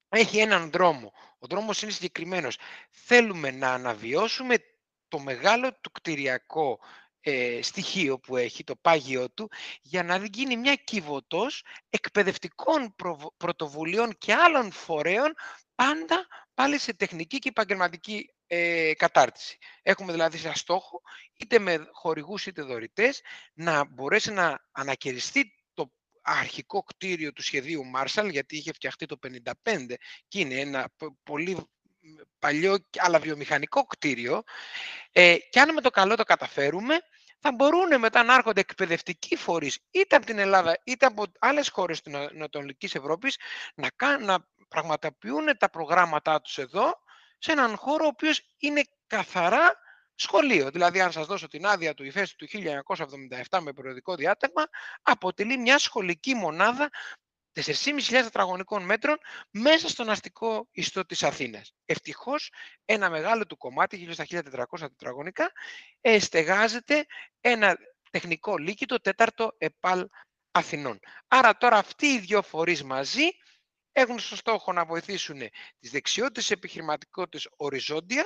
[0.10, 1.13] έχει έναν δρόμο.
[1.39, 2.58] Ο δρόμος είναι συγκεκριμένος.
[2.89, 4.56] Θέλουμε να αναβιώσουμε
[5.08, 6.80] το μεγάλο του κτηριακό
[7.25, 9.49] ε, στοιχείο που έχει, το πάγιο του,
[9.81, 12.95] για να γίνει μια κυβωτός εκπαιδευτικών
[13.38, 15.33] πρωτοβουλίων και άλλων φορέων,
[15.75, 19.57] πάντα πάλι σε τεχνική και επαγγελματική ε, κατάρτιση.
[19.81, 21.01] Έχουμε δηλαδή σαν στόχο,
[21.33, 23.21] είτε με χορηγούς είτε δωρητές,
[23.53, 25.53] να μπορέσει να ανακαιριστεί
[26.23, 29.93] αρχικό κτίριο του σχεδίου Marshall, γιατί είχε φτιαχτεί το 1955
[30.27, 30.91] και είναι ένα
[31.23, 31.57] πολύ
[32.39, 34.44] παλιό αλλά βιομηχανικό κτίριο
[35.12, 37.00] ε, και αν με το καλό το καταφέρουμε
[37.39, 42.02] θα μπορούν μετά να έρχονται εκπαιδευτικοί φορείς είτε από την Ελλάδα είτε από άλλες χώρες
[42.02, 43.38] της Ανατολικής Ευρώπης
[43.76, 46.94] να, να πραγματοποιούν τα προγράμματά τους εδώ
[47.38, 49.78] σε έναν χώρο ο οποίος είναι καθαρά
[50.16, 50.70] σχολείο.
[50.70, 52.48] Δηλαδή, αν σας δώσω την άδεια του ΙΦΕΣ του
[53.50, 54.63] 1977 με περιοδικό διάταγμα,
[55.02, 56.89] αποτελεί μια σχολική μονάδα
[57.54, 59.18] 4.500 τετραγωνικών μέτρων
[59.52, 61.74] μέσα στον αστικό ιστό της Αθήνας.
[61.86, 62.52] Ευτυχώς,
[62.86, 65.52] ένα μεγάλο του κομμάτι, γύρω στα 1.400 τετραγωνικά,
[66.20, 67.06] στεγάζεται
[67.42, 67.78] ένα
[68.10, 70.08] τεχνικό λύκειο, το τέταρτο ΕΠΑΛ
[70.52, 71.00] Αθηνών.
[71.28, 73.24] Άρα τώρα αυτοί οι δύο φορείς μαζί
[73.92, 75.39] έχουν στο στόχο να βοηθήσουν
[75.80, 78.24] τις δεξιότητες επιχειρηματικότητες οριζόντια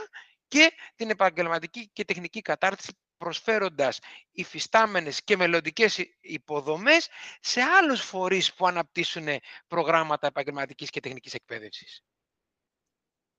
[0.48, 3.99] και την επαγγελματική και τεχνική κατάρτιση προσφέροντας
[4.32, 7.08] υφιστάμενες και μελλοντικές υποδομές
[7.39, 9.27] σε άλλους φορείς που αναπτύσσουν
[9.67, 12.03] προγράμματα επαγγελματικής και τεχνικής εκπαίδευσης.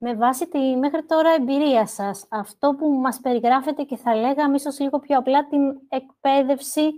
[0.00, 4.78] Με βάση τη μέχρι τώρα εμπειρία σας, αυτό που μας περιγράφετε και θα λέγαμε ίσως
[4.78, 6.90] λίγο πιο απλά την εκπαίδευση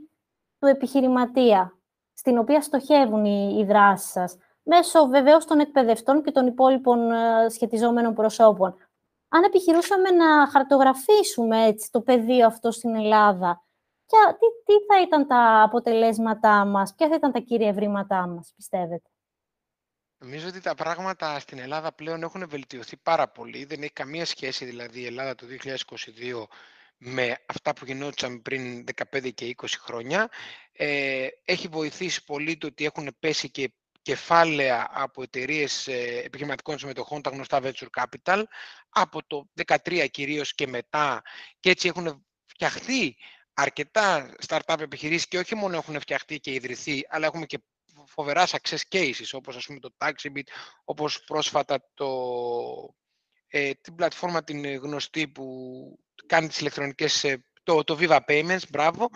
[0.58, 1.78] του επιχειρηματία,
[2.12, 7.48] στην οποία στοχεύουν οι, οι δράσεις σας, μέσω βεβαίως των εκπαιδευτών και των υπόλοιπων ε,
[7.48, 8.76] σχετιζόμενων προσώπων
[9.32, 13.64] αν επιχειρούσαμε να χαρτογραφήσουμε έτσι, το πεδίο αυτό στην Ελλάδα,
[14.06, 18.52] και τι, τι θα ήταν τα αποτελέσματά μας, ποια θα ήταν τα κύρια ευρήματά μας,
[18.56, 19.10] πιστεύετε;
[20.22, 23.64] Νομίζω ότι τα πράγματα στην Ελλάδα πλέον έχουν βελτιωθεί πάρα πολύ.
[23.64, 26.44] Δεν έχει καμία σχέση δηλαδή η Ελλάδα του 2022
[26.96, 30.30] με αυτά που γινόντουσαν πριν 15 και 20 χρόνια.
[30.72, 35.86] Ε, έχει βοηθήσει πολύ το ότι έχουν πέσει και κεφάλαια από εταιρείες
[36.24, 38.42] επιχειρηματικών συμμετοχών, τα γνωστά venture capital,
[38.88, 41.22] από το 2013 κυρίως και μετά.
[41.60, 43.16] Και έτσι έχουν φτιαχτεί
[43.52, 47.58] αρκετά startup επιχειρήσεις και όχι μόνο έχουν φτιαχτεί και ιδρυθεί, αλλά έχουμε και
[48.06, 50.42] φοβερά success cases, όπως ας πούμε το Taxibit,
[50.84, 52.08] όπως πρόσφατα το,
[53.48, 55.44] ε, την πλατφόρμα την γνωστή που
[56.26, 59.08] κάνει τις ηλεκτρονικές ε, το, το Viva Payments, μπράβο,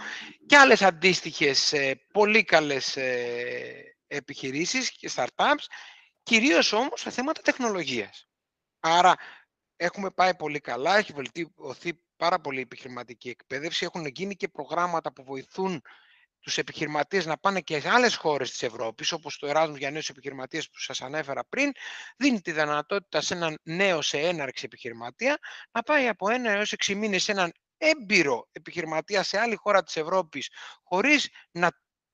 [0.46, 5.64] και άλλες αντίστοιχες ε, πολύ καλές ε, επιχειρήσεις και startups,
[6.22, 8.28] κυρίως όμως σε θέματα τεχνολογίας.
[8.80, 9.14] Άρα
[9.76, 15.12] έχουμε πάει πολύ καλά, έχει βελτιωθεί πάρα πολύ η επιχειρηματική εκπαίδευση, έχουν γίνει και προγράμματα
[15.12, 15.82] που βοηθούν
[16.40, 20.08] τους επιχειρηματίες να πάνε και σε άλλες χώρες της Ευρώπης, όπως το Erasmus για νέους
[20.08, 21.72] επιχειρηματίες που σας ανέφερα πριν,
[22.16, 25.38] δίνει τη δυνατότητα σε έναν νέο σε έναρξη επιχειρηματία
[25.70, 29.96] να πάει από ένα έως έξι μήνες σε έναν έμπειρο επιχειρηματία σε άλλη χώρα της
[29.96, 30.50] Ευρώπης,
[30.82, 31.70] χωρίς να,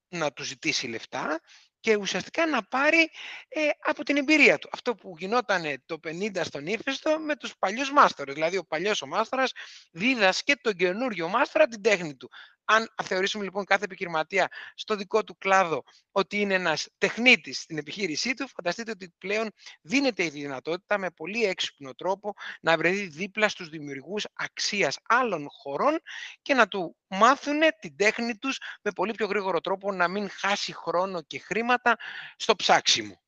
[0.09, 1.41] να του ζητήσει λεφτά
[1.81, 3.11] και ουσιαστικά να πάρει
[3.49, 4.69] ε, από την εμπειρία του.
[4.73, 8.35] Αυτό που γινόταν το 50 στον ύφεστο με τους παλιούς μάστορες.
[8.35, 9.53] Δηλαδή ο παλιός ο μάστορας
[9.93, 12.31] δίδασκε τον καινούριο μάστορα την τέχνη του.
[12.73, 18.35] Αν θεωρήσουμε λοιπόν κάθε επιχειρηματία στο δικό του κλάδο ότι είναι ένας τεχνίτης στην επιχείρησή
[18.35, 19.51] του, φανταστείτε ότι πλέον
[19.83, 25.99] δίνεται η δυνατότητα με πολύ έξυπνο τρόπο να βρεθεί δίπλα στους δημιουργούς αξίας άλλων χωρών
[26.43, 30.75] και να του μάθουν την τέχνη τους με πολύ πιο γρήγορο τρόπο να μην χάσει
[30.75, 31.97] χρόνο και χρήματα
[32.37, 33.21] στο ψάξιμο.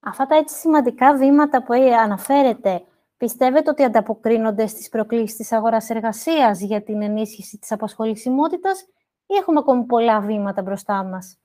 [0.00, 2.84] Αυτά τα έτσι σημαντικά βήματα που αναφέρετε
[3.20, 8.80] Πιστεύετε ότι ανταποκρίνονται στις προκλήσεις της αγοράς εργασίας για την ενίσχυση της απασχολησιμότητας
[9.26, 11.38] ή έχουμε ακόμη πολλά βήματα μπροστά μας;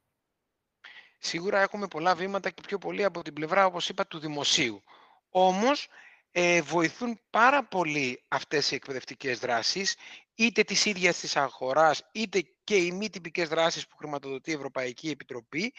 [1.17, 4.83] Σίγουρα έχουμε πολλά βήματα και πιο πολύ από την πλευρά, όπως είπα, του δημοσίου.
[5.29, 5.88] Όμως,
[6.31, 9.95] ε, βοηθούν πάρα πολύ αυτές οι εκπαιδευτικές δράσεις,
[10.35, 15.09] είτε της ίδιας της αγοράς, είτε και οι μη τυπικές δράσεις που χρηματοδοτεί η Ευρωπαϊκή
[15.09, 15.73] Επιτροπή,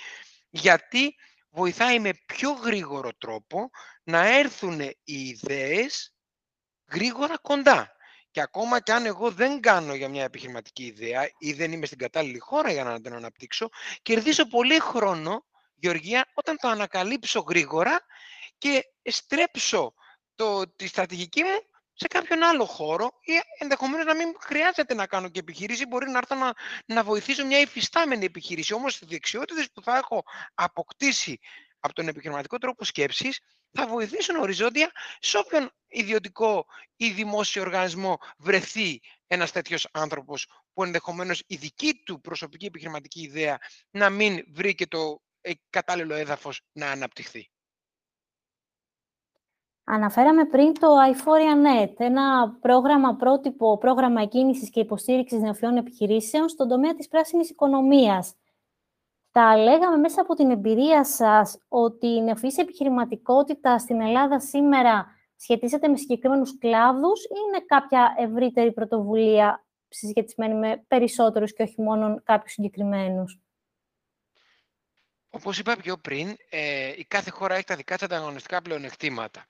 [0.50, 1.14] γιατί
[1.57, 3.71] βοηθάει με πιο γρήγορο τρόπο
[4.03, 6.14] να έρθουν οι ιδέες
[6.92, 7.90] γρήγορα κοντά.
[8.31, 11.99] Και ακόμα και αν εγώ δεν κάνω για μια επιχειρηματική ιδέα ή δεν είμαι στην
[11.99, 13.69] κατάλληλη χώρα για να την αναπτύξω,
[14.03, 18.01] κερδίζω πολύ χρόνο, Γεωργία, όταν το ανακαλύψω γρήγορα
[18.59, 19.95] και στρέψω
[20.35, 21.61] το, τη στρατηγική μου
[21.98, 26.18] σε κάποιον άλλο χώρο ή ενδεχομένως να μην χρειάζεται να κάνω και επιχείρηση, μπορεί να
[26.18, 26.52] έρθω να,
[26.87, 28.74] να βοηθήσω μια υφιστάμενη επιχείρηση.
[28.74, 30.22] Όμως, οι δεξιότητες που θα έχω
[30.54, 31.38] αποκτήσει
[31.80, 33.40] από τον επιχειρηματικό τρόπο σκέψης
[33.72, 41.42] θα βοηθήσουν οριζόντια σε όποιον ιδιωτικό ή δημόσιο οργανισμό βρεθεί ένας τέτοιος άνθρωπος που ενδεχομένως
[41.46, 43.59] η δική του προσωπική επιχειρηματική ιδέα
[43.90, 47.50] να μην βρει και το ε, κατάλληλο έδαφος να αναπτυχθεί.
[49.88, 56.94] Αναφέραμε πριν το iForia.net, ένα πρόγραμμα πρότυπο, πρόγραμμα εκκίνησης και υποστήριξης νεοφιών επιχειρήσεων στον τομέα
[56.94, 58.35] της πράσινης οικονομίας.
[59.31, 65.88] Τα λέγαμε μέσα από την εμπειρία σας ότι η νεοφυής επιχειρηματικότητα στην Ελλάδα σήμερα σχετίζεται
[65.88, 72.53] με συγκεκριμένους κλάδους ή είναι κάποια ευρύτερη πρωτοβουλία συσχετισμένη με περισσότερους και όχι μόνο κάποιους
[72.53, 73.40] συγκεκριμένους;
[75.31, 79.46] Όπως είπα πιο πριν, ε, η κάθε χώρα έχει τα δικά της ανταγωνιστικά πλεονεκτήματα.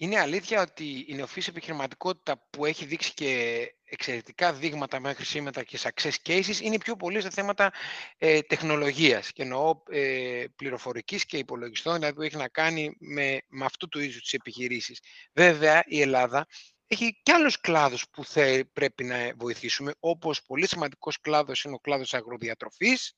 [0.00, 5.78] Είναι αλήθεια ότι η νεοφύση επιχειρηματικότητα που έχει δείξει και εξαιρετικά δείγματα μέχρι σήμερα και
[5.82, 7.72] success cases είναι πιο πολύ σε θέματα
[8.18, 13.64] ε, τεχνολογίας και εννοώ ε, πληροφορικής και υπολογιστών, δηλαδή που έχει να κάνει με, με
[13.64, 15.00] αυτού του είδους τις επιχειρήσεις.
[15.32, 16.46] Βέβαια, η Ελλάδα
[16.86, 18.24] έχει και άλλους κλάδους που
[18.72, 23.17] πρέπει να βοηθήσουμε, όπως πολύ σημαντικός κλάδος είναι ο κλάδος αγροδιατροφής,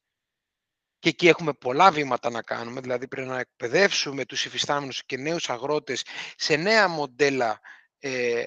[1.00, 5.50] και εκεί έχουμε πολλά βήματα να κάνουμε, δηλαδή πρέπει να εκπαιδεύσουμε τους υφιστάμενους και νέους
[5.50, 6.04] αγρότες
[6.36, 7.60] σε νέα μοντέλα
[7.98, 8.44] ε,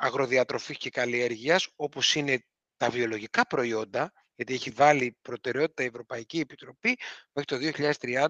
[0.00, 2.44] αγροδιατροφής και καλλιέργειας, όπως είναι
[2.76, 6.98] τα βιολογικά προϊόντα, γιατί έχει βάλει προτεραιότητα η Ευρωπαϊκή Επιτροπή
[7.32, 7.82] μέχρι το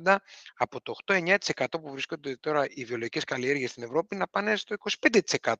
[0.04, 0.16] 2030
[0.54, 1.36] από το 8-9%
[1.70, 5.54] που βρίσκονται τώρα οι βιολογικές καλλιέργειες στην Ευρώπη να πάνε στο 25%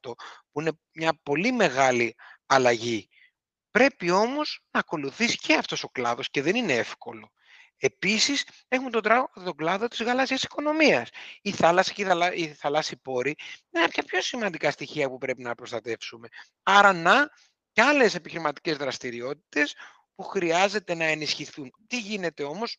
[0.52, 2.14] που είναι μια πολύ μεγάλη
[2.46, 3.08] αλλαγή.
[3.70, 7.30] Πρέπει όμως να ακολουθήσει και αυτός ο κλάδος και δεν είναι εύκολο.
[7.78, 9.02] Επίσης, έχουμε τον,
[9.44, 11.08] τον κλάδο της γαλάζιας οικονομίας.
[11.42, 13.34] Η θάλασσα και οι θαλάσσιοι πόροι
[13.70, 16.28] είναι από τα πιο σημαντικά στοιχεία που πρέπει να προστατεύσουμε.
[16.62, 17.30] Άρα, να
[17.72, 19.74] και άλλες επιχειρηματικές δραστηριότητες
[20.14, 21.72] που χρειάζεται να ενισχυθούν.
[21.86, 22.78] Τι γίνεται όμως,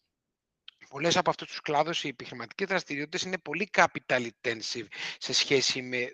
[0.90, 6.12] πολλές από αυτούς τους κλάδους οι επιχειρηματικές δραστηριότητες είναι πολύ capital intensive σε σχέση με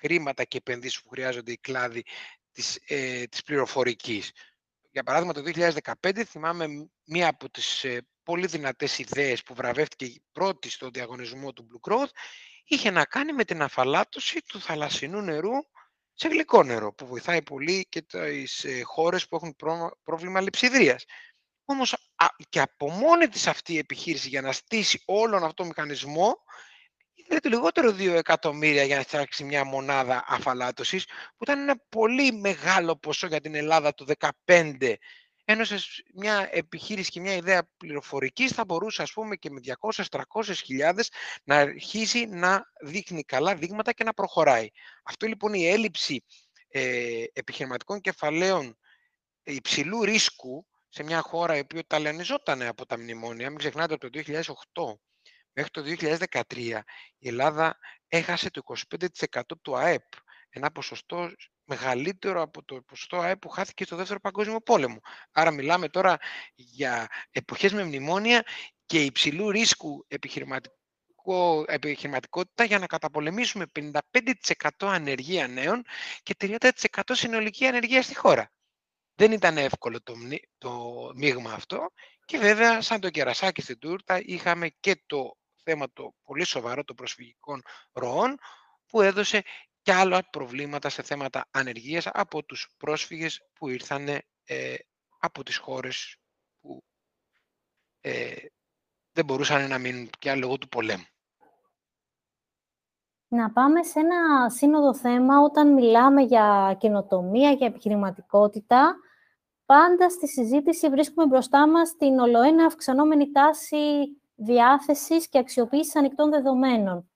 [0.00, 2.04] χρήματα και επενδύσεις που χρειάζονται οι κλάδοι
[2.52, 4.32] της, ε, της πληροφορικής.
[4.98, 5.42] Για παράδειγμα, το
[6.02, 6.66] 2015 θυμάμαι
[7.04, 12.10] μία από τις ε, πολύ δυνατές ιδέες που βραβεύτηκε πρώτη στο διαγωνισμό του Blue Growth
[12.64, 15.52] είχε να κάνει με την αφαλάτωση του θαλασσινού νερού
[16.14, 19.56] σε γλυκό νερό, που βοηθάει πολύ και τις ε, χώρες που έχουν
[20.02, 21.04] πρόβλημα λειψιδρίας.
[21.64, 22.10] Όμως
[22.48, 26.42] και από μόνη της αυτή η επιχείρηση για να στήσει όλον αυτό το μηχανισμό
[27.30, 32.32] είναι το λιγότερο 2 εκατομμύρια για να φτιάξει μια μονάδα αφαλάτωσης, που ήταν ένα πολύ
[32.32, 34.04] μεγάλο ποσό για την Ελλάδα το
[34.44, 34.94] 2015
[35.50, 35.78] ενώ σε
[36.14, 40.22] μια επιχείρηση και μια ιδέα πληροφορικής θα μπορούσε ας πούμε και με 200-300
[40.64, 41.10] χιλιάδες
[41.44, 44.68] να αρχίσει να δείχνει καλά δείγματα και να προχωράει.
[45.02, 46.24] Αυτό λοιπόν η έλλειψη
[46.68, 48.78] ε, επιχειρηματικών κεφαλαίων
[49.42, 54.22] υψηλού ρίσκου σε μια χώρα η οποία ταλαιονιζόταν από τα μνημόνια, μην ξεχνάτε από το
[54.26, 54.98] 2008
[55.58, 55.82] μέχρι το
[56.48, 56.80] 2013
[57.18, 58.62] η Ελλάδα έχασε το
[59.32, 60.04] 25% του ΑΕΠ,
[60.48, 61.30] ένα ποσοστό
[61.64, 65.00] μεγαλύτερο από το ποσοστό ΑΕΠ που χάθηκε στο Δεύτερο Παγκόσμιο Πόλεμο.
[65.32, 66.16] Άρα μιλάμε τώρα
[66.54, 68.44] για εποχές με μνημόνια
[68.86, 70.04] και υψηλού ρίσκου
[71.66, 75.84] επιχειρηματικότητα για να καταπολεμήσουμε 55% ανεργία νέων
[76.22, 78.52] και 30% συνολική ανεργία στη χώρα.
[79.14, 80.14] Δεν ήταν εύκολο το,
[80.58, 81.92] το μείγμα αυτό
[82.24, 85.37] και βέβαια σαν το κερασάκι στην τούρτα είχαμε και το
[85.70, 88.38] θέμα το πολύ σοβαρό των προσφυγικών ροών
[88.86, 89.42] που έδωσε
[89.82, 94.08] και άλλα προβλήματα σε θέματα ανεργίας από τους πρόσφυγες που ήρθαν
[94.44, 94.74] ε,
[95.18, 96.16] από τις χώρες
[96.60, 96.84] που
[98.00, 98.34] ε,
[99.12, 101.06] δεν μπορούσαν να μείνουν πια λόγω του πολέμου.
[103.28, 108.96] Να πάμε σε ένα σύνοδο θέμα όταν μιλάμε για καινοτομία, για επιχειρηματικότητα.
[109.64, 113.76] Πάντα στη συζήτηση βρίσκουμε μπροστά μας την ολοένα αυξανόμενη τάση
[114.38, 117.10] διάθεσης και αξιοποίησης ανοιχτών δεδομένων.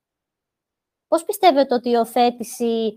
[1.08, 2.94] Πώς πιστεύετε ότι η οθέτηση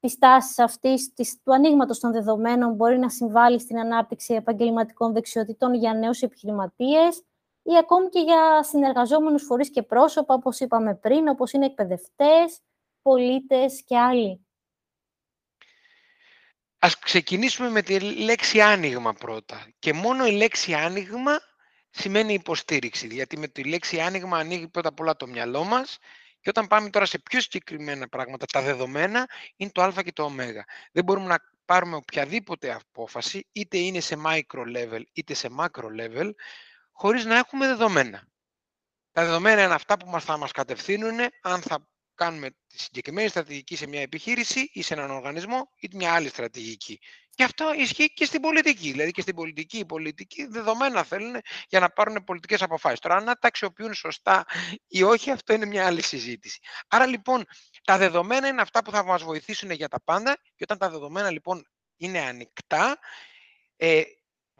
[0.00, 5.74] της τάσης αυτής, της, του ανοίγματος των δεδομένων, μπορεί να συμβάλλει στην ανάπτυξη επαγγελματικών δεξιοτήτων
[5.74, 7.22] για νέους επιχειρηματίες
[7.62, 12.60] ή ακόμη και για συνεργαζόμενους φορείς και πρόσωπα, όπως είπαμε πριν, όπως είναι εκπαιδευτές,
[13.02, 14.46] πολίτες και άλλοι;
[16.84, 19.72] Ας ξεκινήσουμε με τη λέξη άνοιγμα πρώτα.
[19.78, 21.40] Και μόνο η λέξη άνοιγμα
[21.96, 23.06] σημαίνει υποστήριξη.
[23.06, 25.98] Γιατί με τη λέξη άνοιγμα ανοίγει πρώτα απ' όλα το μυαλό μας
[26.40, 30.24] και όταν πάμε τώρα σε πιο συγκεκριμένα πράγματα, τα δεδομένα είναι το α και το
[30.24, 30.32] ω.
[30.92, 36.30] Δεν μπορούμε να πάρουμε οποιαδήποτε απόφαση, είτε είναι σε micro level είτε σε macro level,
[36.92, 38.28] χωρίς να έχουμε δεδομένα.
[39.12, 43.76] Τα δεδομένα είναι αυτά που μας θα μας κατευθύνουν αν θα κάνουμε τη συγκεκριμένη στρατηγική
[43.76, 47.00] σε μια επιχείρηση ή σε έναν οργανισμό ή μια άλλη στρατηγική.
[47.34, 48.90] Και αυτό ισχύει και στην πολιτική.
[48.90, 51.36] Δηλαδή και στην πολιτική, οι πολιτικοί δεδομένα θέλουν
[51.68, 52.98] για να πάρουν πολιτικές αποφάσεις.
[52.98, 54.44] Τώρα, αν τα αξιοποιούν σωστά
[54.88, 56.58] ή όχι, αυτό είναι μια άλλη συζήτηση.
[56.88, 57.44] Άρα λοιπόν,
[57.84, 61.30] τα δεδομένα είναι αυτά που θα μας βοηθήσουν για τα πάντα και όταν τα δεδομένα
[61.30, 62.98] λοιπόν είναι ανοιχτά,
[63.76, 64.02] ε,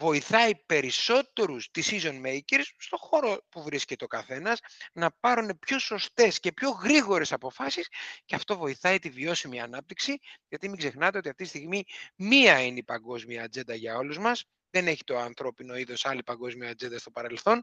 [0.05, 4.61] βοηθάει περισσότερους decision makers στο χώρο που βρίσκεται ο καθένας
[4.93, 7.88] να πάρουν πιο σωστές και πιο γρήγορες αποφάσεις
[8.25, 11.85] και αυτό βοηθάει τη βιώσιμη ανάπτυξη γιατί μην ξεχνάτε ότι αυτή τη στιγμή
[12.17, 16.71] μία είναι η παγκόσμια ατζέντα για όλους μας δεν έχει το ανθρώπινο είδος άλλη παγκόσμια
[16.71, 17.63] ατζέντα στο παρελθόν,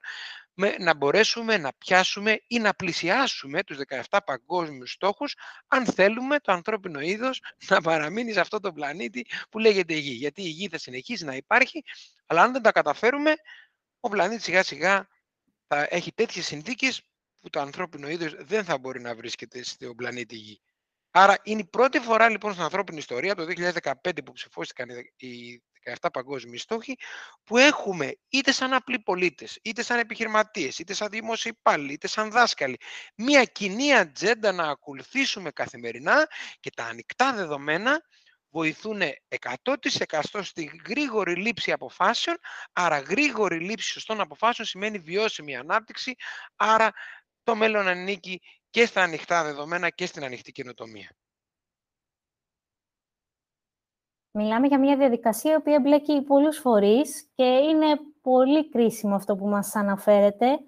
[0.54, 3.78] με, να μπορέσουμε να πιάσουμε ή να πλησιάσουμε τους
[4.10, 5.36] 17 παγκόσμιους στόχους,
[5.68, 10.12] αν θέλουμε το ανθρώπινο είδος να παραμείνει σε αυτό το πλανήτη που λέγεται Γη.
[10.12, 11.84] Γιατί η Γη θα συνεχίσει να υπάρχει,
[12.26, 13.34] αλλά αν δεν τα καταφέρουμε,
[14.00, 15.08] ο πλανήτης σιγά σιγά
[15.68, 17.02] θα έχει τέτοιες συνθήκες
[17.40, 20.62] που το ανθρώπινο είδος δεν θα μπορεί να βρίσκεται στον πλανήτη Γη.
[21.12, 23.94] Άρα είναι η πρώτη φορά λοιπόν στην ανθρώπινη ιστορία, το 2015
[24.26, 26.98] που ψηφώστηκαν οι 17 παγκόσμιοι στόχοι,
[27.44, 32.32] που έχουμε είτε σαν απλοί πολίτες, είτε σαν επιχειρηματίες, είτε σαν δημόσιοι υπάλληλοι, είτε σαν
[32.32, 32.78] δάσκαλοι,
[33.16, 36.28] μία κοινή ατζέντα να ακολουθήσουμε καθημερινά
[36.60, 38.02] και τα ανοιχτά δεδομένα
[38.50, 39.02] βοηθούν
[39.64, 42.38] 100% στη γρήγορη λήψη αποφάσεων,
[42.74, 46.16] άρα γρήγορη λήψη σωστών αποφάσεων σημαίνει βιώσιμη ανάπτυξη,
[46.56, 46.92] άρα
[47.44, 51.16] το μέλλον ανήκει και στα ανοιχτά δεδομένα και στην ανοιχτή καινοτομία.
[54.34, 57.86] Μιλάμε για μια διαδικασία η οποία μπλέκει πολλούς φορείς και είναι
[58.22, 60.60] πολύ κρίσιμο αυτό που μας αναφέρετε.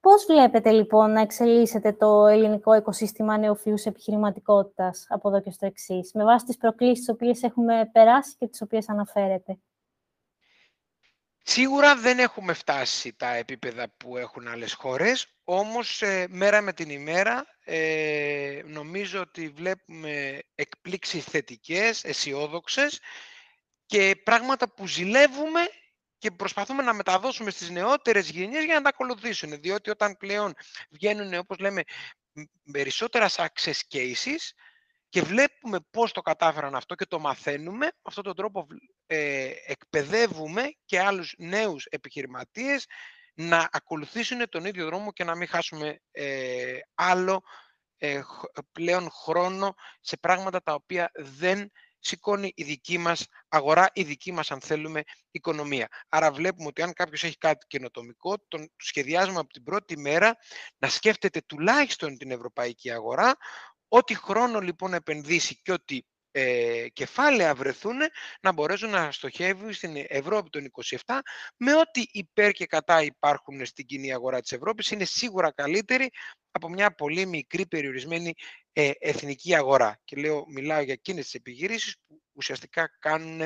[0.00, 6.12] Πώς βλέπετε λοιπόν να εξελίσσεται το ελληνικό οικοσύστημα νεοφυούς επιχειρηματικότητας από εδώ και στο εξής,
[6.14, 9.58] με βάση τις προκλήσεις τις οποίες έχουμε περάσει και τις οποίες αναφέρετε;
[11.50, 16.90] Σίγουρα δεν έχουμε φτάσει τα επίπεδα που έχουν άλλες χώρες, όμως ε, μέρα με την
[16.90, 23.00] ημέρα ε, νομίζω ότι βλέπουμε εκπλήξεις θετικές, αισιόδοξες
[23.86, 25.60] και πράγματα που ζηλεύουμε
[26.18, 29.60] και προσπαθούμε να μεταδώσουμε στις νεότερες γενιές για να τα ακολουθήσουν.
[29.60, 30.54] Διότι όταν πλέον
[30.90, 31.82] βγαίνουν, όπως λέμε,
[32.72, 34.50] περισσότερα success cases
[35.08, 38.66] και βλέπουμε πώς το κατάφεραν αυτό και το μαθαίνουμε, με αυτόν τον τρόπο
[39.10, 42.86] ε, εκπαιδεύουμε και άλλους νέους επιχειρηματίες
[43.34, 47.42] να ακολουθήσουν τον ίδιο δρόμο και να μην χάσουμε ε, άλλο
[47.98, 48.20] ε,
[48.72, 54.50] πλέον χρόνο σε πράγματα τα οποία δεν σηκώνει η δική μας αγορά, η δική μας,
[54.50, 55.88] αν θέλουμε, οικονομία.
[56.08, 60.36] Άρα βλέπουμε ότι αν κάποιος έχει κάτι καινοτομικό, τον σχεδιάζουμε από την πρώτη μέρα
[60.78, 63.36] να σκέφτεται τουλάχιστον την ευρωπαϊκή αγορά,
[63.88, 66.00] ό,τι χρόνο λοιπόν επενδύσει και ό,τι
[66.40, 67.96] ε, κεφάλαια βρεθούν
[68.40, 70.70] να μπορέσουν να στοχεύουν στην Ευρώπη των
[71.04, 71.18] 27
[71.56, 76.10] με ό,τι υπέρ και κατά υπάρχουν στην κοινή αγορά της Ευρώπης είναι σίγουρα καλύτερη
[76.50, 78.34] από μια πολύ μικρή περιορισμένη
[78.72, 80.00] ε, εθνική αγορά.
[80.04, 83.38] Και λέω, μιλάω για εκείνες τις επιχειρήσεις που ουσιαστικά κάνουν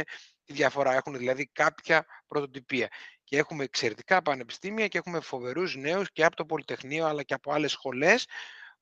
[0.44, 0.94] τη διαφορά.
[0.94, 2.88] Έχουν δηλαδή κάποια πρωτοτυπία.
[3.24, 7.52] Και έχουμε εξαιρετικά πανεπιστήμια και έχουμε φοβερούς νέους και από το Πολυτεχνείο αλλά και από
[7.52, 8.26] άλλες σχολές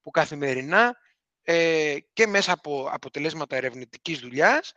[0.03, 0.97] που καθημερινά
[1.53, 4.73] ε, και μέσα από αποτελέσματα ερευνητικής δουλειάς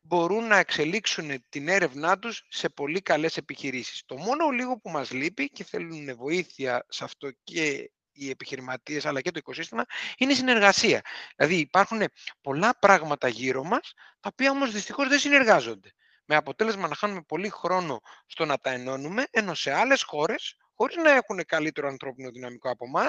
[0.00, 4.02] μπορούν να εξελίξουν την έρευνά τους σε πολύ καλές επιχειρήσεις.
[4.06, 9.20] Το μόνο λίγο που μας λείπει και θέλουν βοήθεια σε αυτό και οι επιχειρηματίες αλλά
[9.20, 9.84] και το οικοσύστημα
[10.18, 11.00] είναι η συνεργασία.
[11.36, 12.02] Δηλαδή υπάρχουν
[12.40, 15.92] πολλά πράγματα γύρω μας τα οποία όμως δυστυχώς δεν συνεργάζονται.
[16.24, 20.96] Με αποτέλεσμα να χάνουμε πολύ χρόνο στο να τα ενώνουμε, ενώ σε άλλες χώρες, χωρίς
[20.96, 23.08] να έχουν καλύτερο ανθρώπινο δυναμικό από εμά,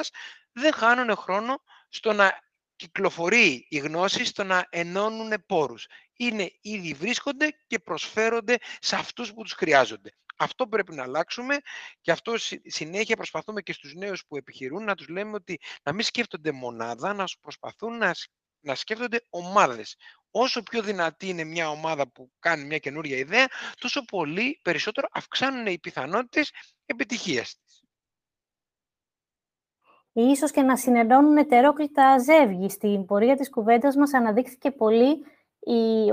[0.51, 2.45] δεν χάνουν χρόνο στο να
[2.77, 5.87] κυκλοφορεί η γνώση στο να ενώνουν πόρους.
[6.17, 10.09] Είναι ήδη βρίσκονται και προσφέρονται σε αυτούς που τους χρειάζονται.
[10.37, 11.57] Αυτό πρέπει να αλλάξουμε
[12.01, 12.33] και αυτό
[12.65, 17.13] συνέχεια προσπαθούμε και στους νέους που επιχειρούν να τους λέμε ότι να μην σκέφτονται μονάδα,
[17.13, 18.15] να προσπαθούν να,
[18.59, 19.95] να σκέφτονται ομάδες.
[20.31, 23.47] Όσο πιο δυνατή είναι μια ομάδα που κάνει μια καινούργια ιδέα,
[23.79, 26.51] τόσο πολύ περισσότερο αυξάνουν οι πιθανότητες
[26.85, 27.66] επιτυχίας της ή
[30.21, 32.69] ίσως και να συνενώνουν ετερόκλητα ζεύγη.
[32.69, 35.25] Στην πορεία της κουβέντας μας αναδείχθηκε πολύ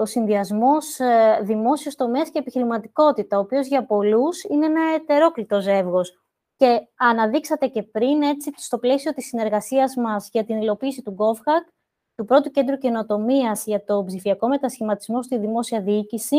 [0.00, 6.22] ο συνδυασμός ε, δημόσιος τομέας και επιχειρηματικότητα, ο οποίος για πολλούς είναι ένα ετερόκλητο ζεύγος.
[6.56, 11.72] Και αναδείξατε και πριν, έτσι, στο πλαίσιο της συνεργασίας μας για την υλοποίηση του GovHack,
[12.14, 16.36] του πρώτου κέντρου καινοτομίας για το ψηφιακό μετασχηματισμό στη δημόσια διοίκηση,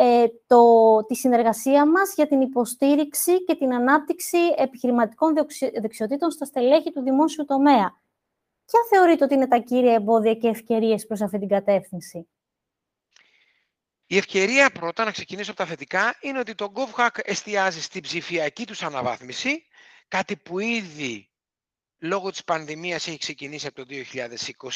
[0.00, 0.62] ε, το,
[1.04, 5.34] τη συνεργασία μας για την υποστήριξη και την ανάπτυξη επιχειρηματικών
[5.80, 8.00] δεξιοτήτων στα στελέχη του δημόσιου τομέα.
[8.64, 12.28] Ποια θεωρείτε ότι είναι τα κύρια εμπόδια και ευκαιρίες προς αυτή την κατεύθυνση;
[14.06, 18.66] Η ευκαιρία πρώτα, να ξεκινήσω από τα θετικά, είναι ότι το GovHack εστιάζει στην ψηφιακή
[18.66, 19.66] τους αναβάθμιση,
[20.08, 21.30] κάτι που ήδη
[21.98, 24.68] λόγω της πανδημίας έχει ξεκινήσει από το 2020,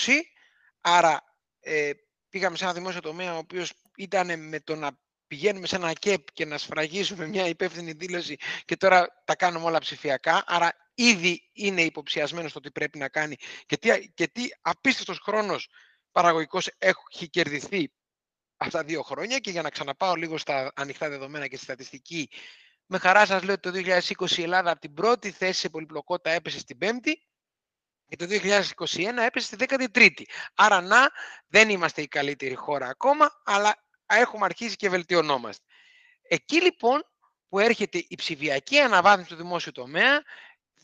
[0.80, 1.24] άρα
[1.60, 1.90] ε,
[2.28, 5.00] πήγαμε σε ένα δημόσιο τομέα ο οποίος ήταν με το να
[5.32, 9.78] πηγαίνουμε σε ένα ΚΕΠ και να σφραγίσουμε μια υπεύθυνη δήλωση και τώρα τα κάνουμε όλα
[9.78, 10.44] ψηφιακά.
[10.46, 15.68] Άρα ήδη είναι υποψιασμένος στο τι πρέπει να κάνει και τι, και τι απίστευτος χρόνος
[16.10, 17.92] παραγωγικός έχει κερδιθεί
[18.56, 22.28] αυτά τα δύο χρόνια και για να ξαναπάω λίγο στα ανοιχτά δεδομένα και στη στατιστική
[22.86, 23.92] με χαρά σας λέω ότι το
[24.26, 27.22] 2020 η Ελλάδα από την πρώτη θέση σε πολυπλοκότητα έπεσε στην πέμπτη
[28.08, 28.36] και το 2021
[29.26, 30.22] έπεσε στη 13η.
[30.54, 31.10] Άρα να,
[31.46, 35.64] δεν είμαστε η καλύτερη χώρα ακόμα, αλλά έχουμε αρχίσει και βελτιωνόμαστε.
[36.22, 37.02] Εκεί λοιπόν
[37.48, 40.22] που έρχεται η ψηφιακή αναβάθμιση του δημόσιου τομέα,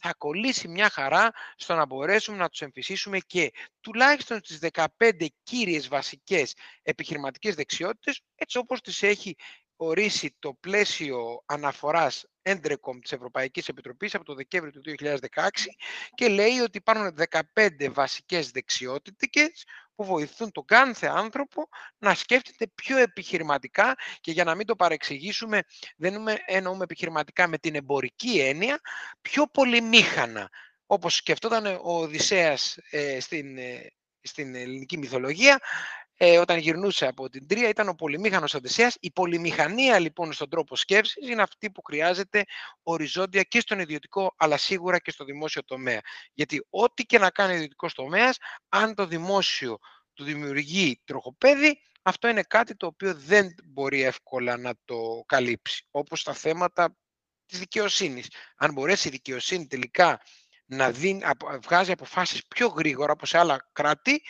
[0.01, 5.89] θα κολλήσει μια χαρά στο να μπορέσουμε να τους εμφυσίσουμε και τουλάχιστον τις 15 κύριες
[5.89, 9.37] βασικές επιχειρηματικές δεξιότητες, έτσι όπως τις έχει
[9.77, 15.49] ορίσει το πλαίσιο αναφοράς Endrecom της Ευρωπαϊκής Επιτροπής από το Δεκέμβριο του 2016
[16.15, 17.15] και λέει ότι υπάρχουν
[17.55, 19.65] 15 βασικές δεξιότητες
[19.99, 21.69] που βοηθούν τον κάθε άνθρωπο
[21.99, 25.63] να σκέφτεται πιο επιχειρηματικά και για να μην το παρεξηγήσουμε
[25.97, 26.15] δεν
[26.47, 28.81] εννοούμε επιχειρηματικά με την εμπορική έννοια,
[29.21, 30.49] πιο πολυμήχανα.
[30.87, 33.87] Όπως σκεφτόταν ο Οδυσσέας ε, στην, ε,
[34.23, 35.59] στην ελληνική μυθολογία,
[36.21, 38.97] ε, όταν γυρνούσε από την Τρία ήταν ο πολυμήχανος Οδυσσέας.
[39.01, 42.45] Η πολυμηχανία λοιπόν στον τρόπο σκέψης είναι αυτή που χρειάζεται
[42.83, 46.01] οριζόντια και στον ιδιωτικό αλλά σίγουρα και στο δημόσιο τομέα.
[46.33, 48.37] Γιατί ό,τι και να κάνει ο ιδιωτικός τομέας,
[48.69, 49.79] αν το δημόσιο
[50.15, 56.23] του δημιουργεί τροχοπέδι, αυτό είναι κάτι το οποίο δεν μπορεί εύκολα να το καλύψει, όπως
[56.23, 56.97] τα θέματα
[57.47, 58.29] της δικαιοσύνης.
[58.57, 60.21] Αν μπορέσει η δικαιοσύνη τελικά
[60.65, 61.23] να δίνει,
[61.61, 64.23] βγάζει αποφάσεις πιο γρήγορα από σε άλλα κράτη,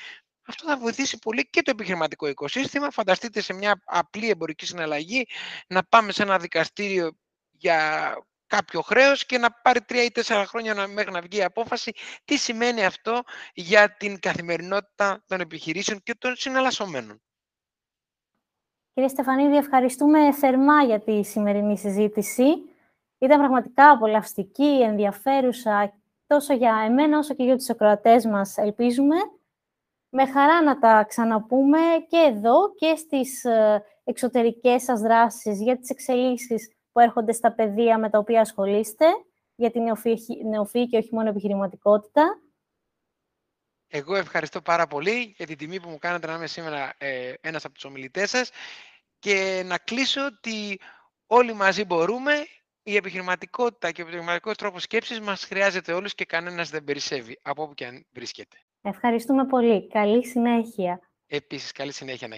[0.49, 2.90] αυτό θα βοηθήσει πολύ και το επιχειρηματικό οικοσύστημα.
[2.90, 5.26] Φανταστείτε σε μια απλή εμπορική συναλλαγή
[5.66, 7.16] να πάμε σε ένα δικαστήριο
[7.51, 8.12] για
[8.46, 11.92] κάποιο χρέος και να πάρει τρία ή τέσσερα χρόνια μέχρι να βγει η απόφαση.
[12.24, 13.22] Τι σημαίνει αυτό
[13.55, 17.22] για την καθημερινότητα των επιχειρήσεων και των συναλλασσομένων;
[18.92, 22.44] Κύριε Στεφανίδη, ευχαριστούμε θερμά για τη σημερινή συζήτηση.
[23.18, 29.16] Ήταν πραγματικά απολαυστική, ενδιαφέρουσα, τόσο για εμένα όσο και για τους ακροατές μας, ελπίζουμε.
[30.11, 31.79] Με χαρά να τα ξαναπούμε
[32.09, 37.99] και εδώ και στις ε, εξωτερικές σας δράσεις για τις εξελίξεις που έρχονται στα πεδία
[37.99, 39.07] με τα οποία ασχολείστε,
[39.55, 39.83] για την
[40.51, 42.41] νεοφυή και όχι μόνο επιχειρηματικότητα.
[43.89, 47.65] Εγώ ευχαριστώ πάρα πολύ για την τιμή που μου κάνατε να είμαι σήμερα ε, ένας
[47.65, 48.51] από τους ομιλητές σας
[49.19, 50.81] και να κλείσω ότι
[51.27, 52.33] όλοι μαζί μπορούμε.
[52.83, 57.63] Η επιχειρηματικότητα και ο επιχειρηματικός τρόπος σκέψης μας χρειάζεται όλους και κανένας δεν περισσεύει από
[57.63, 58.57] όπου και αν βρίσκεται.
[58.89, 59.89] Ευχαριστούμε πολύ.
[59.89, 61.01] Καλή συνέχεια.
[61.26, 62.34] Επίσης, καλή συνέχεια να